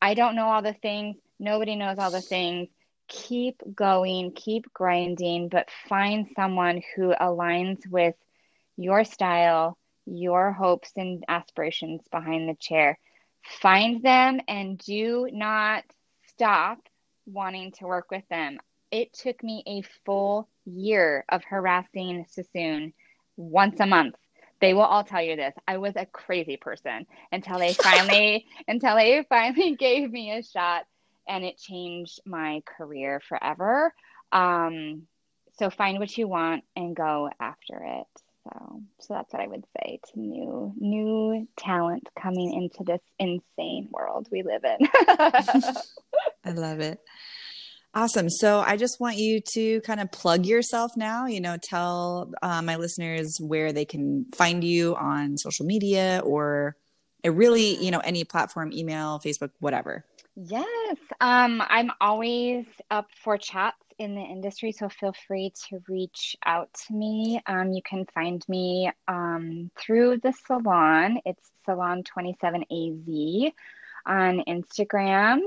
[0.00, 1.16] I don't know all the things.
[1.38, 2.68] Nobody knows all the things.
[3.08, 8.14] Keep going, keep grinding, but find someone who aligns with
[8.76, 9.76] your style,
[10.06, 12.98] your hopes and aspirations behind the chair.
[13.60, 15.84] Find them and do not
[16.28, 16.78] stop
[17.26, 18.58] wanting to work with them
[18.90, 22.92] it took me a full year of harassing Sassoon
[23.36, 24.16] once a month.
[24.60, 25.54] They will all tell you this.
[25.66, 30.86] I was a crazy person until they finally until they finally gave me a shot
[31.28, 33.94] and it changed my career forever.
[34.32, 35.02] Um,
[35.58, 38.06] so find what you want and go after it.
[38.44, 43.88] So so that's what I would say to new new talent coming into this insane
[43.90, 44.88] world we live in.
[46.44, 47.00] I love it.
[47.92, 48.30] Awesome.
[48.30, 52.62] So I just want you to kind of plug yourself now, you know, tell uh,
[52.62, 56.76] my listeners where they can find you on social media or
[57.24, 60.04] really, you know, any platform, email, Facebook, whatever.
[60.36, 60.98] Yes.
[61.20, 66.72] Um, I'm always up for chats in the industry, so feel free to reach out
[66.72, 67.42] to me.
[67.46, 71.18] Um, you can find me um, through the salon.
[71.26, 73.52] It's Salon27AZ
[74.06, 75.40] on Instagram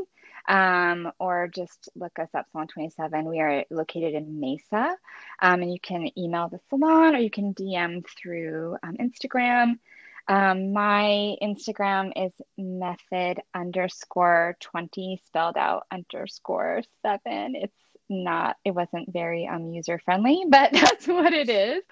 [0.48, 3.26] um, or just look us up, Salon 27.
[3.26, 4.96] We are located in Mesa.
[5.42, 9.80] Um, and you can email the salon or you can DM through um, Instagram.
[10.28, 17.56] Um, my Instagram is method underscore 20 spelled out underscore seven.
[17.56, 17.74] It's
[18.10, 21.84] not, it wasn't very um, user friendly, but that's what it is.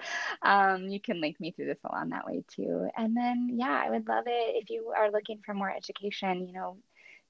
[0.42, 2.90] Um, you can link me through the salon that way too.
[2.98, 6.54] And then, yeah, I would love it if you are looking for more education, you
[6.54, 6.78] know,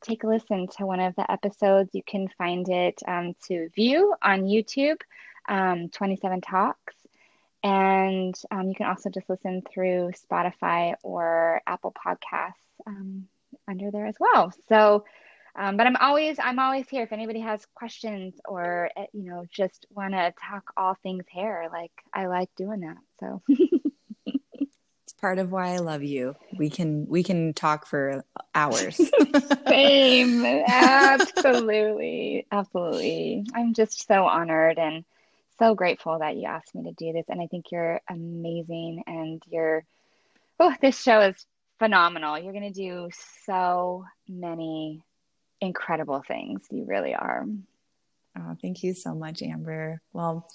[0.01, 1.89] take a listen to one of the episodes.
[1.93, 4.99] You can find it um, to view on YouTube,
[5.47, 6.95] um, 27 Talks.
[7.63, 12.53] And um, you can also just listen through Spotify or Apple Podcasts
[12.87, 13.27] um,
[13.67, 14.51] under there as well.
[14.67, 15.05] So,
[15.55, 19.45] um, but I'm always I'm always here if anybody has questions or eh, you know
[19.51, 21.67] just want to talk all things hair.
[21.71, 22.97] Like I like doing that.
[23.19, 23.41] So.
[25.21, 26.35] part of why I love you.
[26.57, 28.97] We can we can talk for hours.
[29.67, 30.45] Same.
[30.45, 32.47] Absolutely.
[32.51, 33.45] Absolutely.
[33.53, 35.05] I'm just so honored and
[35.59, 39.41] so grateful that you asked me to do this and I think you're amazing and
[39.49, 39.85] you're
[40.59, 41.45] oh this show is
[41.77, 42.37] phenomenal.
[42.37, 43.09] You're going to do
[43.45, 45.03] so many
[45.61, 46.61] incredible things.
[46.69, 47.45] You really are.
[48.37, 50.01] Oh, thank you so much, Amber.
[50.13, 50.47] Well,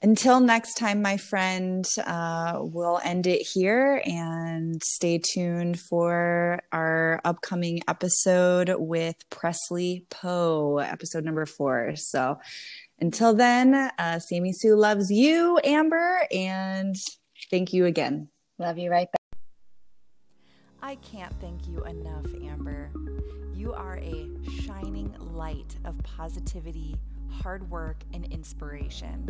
[0.00, 7.20] until next time, my friend, uh, we'll end it here and stay tuned for our
[7.24, 11.96] upcoming episode with Presley Poe, episode number four.
[11.96, 12.38] So
[13.00, 16.94] until then, uh, Sammy Sue loves you, Amber, and
[17.50, 18.28] thank you again.
[18.58, 19.40] Love you right back.
[20.80, 22.90] I can't thank you enough, Amber.
[23.52, 24.28] You are a
[24.64, 26.94] shining light of positivity,
[27.42, 29.28] hard work, and inspiration.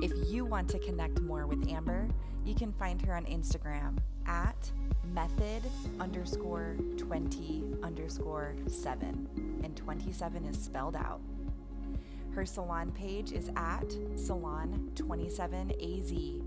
[0.00, 2.08] If you want to connect more with Amber,
[2.44, 4.72] you can find her on Instagram at
[5.12, 5.62] method
[6.00, 9.60] underscore 20 underscore 7.
[9.62, 11.20] And 27 is spelled out.
[12.34, 16.42] Her salon page is at salon27az.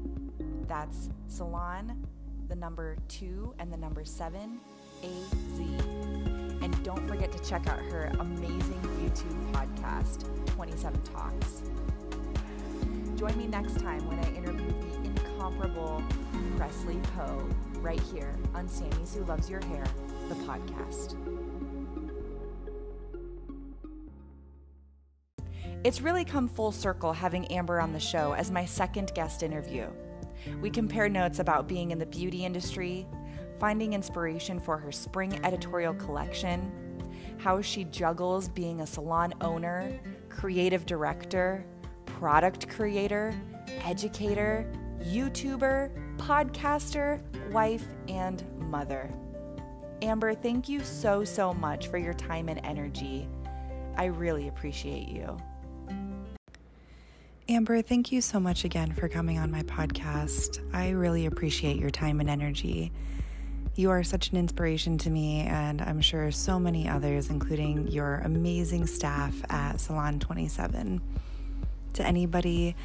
[0.68, 2.08] That's salon,
[2.50, 4.60] the number 2 and the number 7,
[5.04, 5.60] AZ.
[6.62, 11.62] And don't forget to check out her amazing YouTube podcast, 27 Talks.
[13.16, 16.04] Join me next time when I interview the incomparable
[16.58, 17.48] Presley Poe
[17.80, 19.86] right here on Sammy Sue Loves Your Hair,
[20.28, 21.16] the podcast.
[25.86, 29.88] It's really come full circle having Amber on the show as my second guest interview.
[30.60, 33.08] We compare notes about being in the beauty industry,
[33.62, 36.70] finding inspiration for her spring editorial collection,
[37.38, 41.66] how she juggles being a salon owner, creative director,
[42.20, 43.34] product creator,
[43.84, 44.66] educator,
[45.04, 47.20] YouTuber, podcaster,
[47.52, 49.14] wife, and mother.
[50.02, 53.28] Amber, thank you so, so much for your time and energy.
[53.98, 55.38] I really appreciate you.
[57.50, 60.60] Amber, thank you so much again for coming on my podcast.
[60.74, 62.94] I really appreciate your time and energy.
[63.76, 68.22] You are such an inspiration to me, and I'm sure so many others, including your
[68.24, 71.02] amazing staff at Salon 27
[71.96, 72.76] to anybody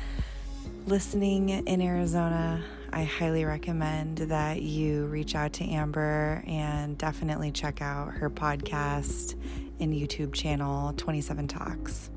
[0.86, 2.62] listening in Arizona,
[2.92, 9.34] I highly recommend that you reach out to Amber and definitely check out her podcast
[9.78, 12.10] and YouTube channel, 27 Talks.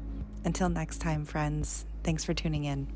[0.45, 2.87] Until next time, friends, thanks for tuning in.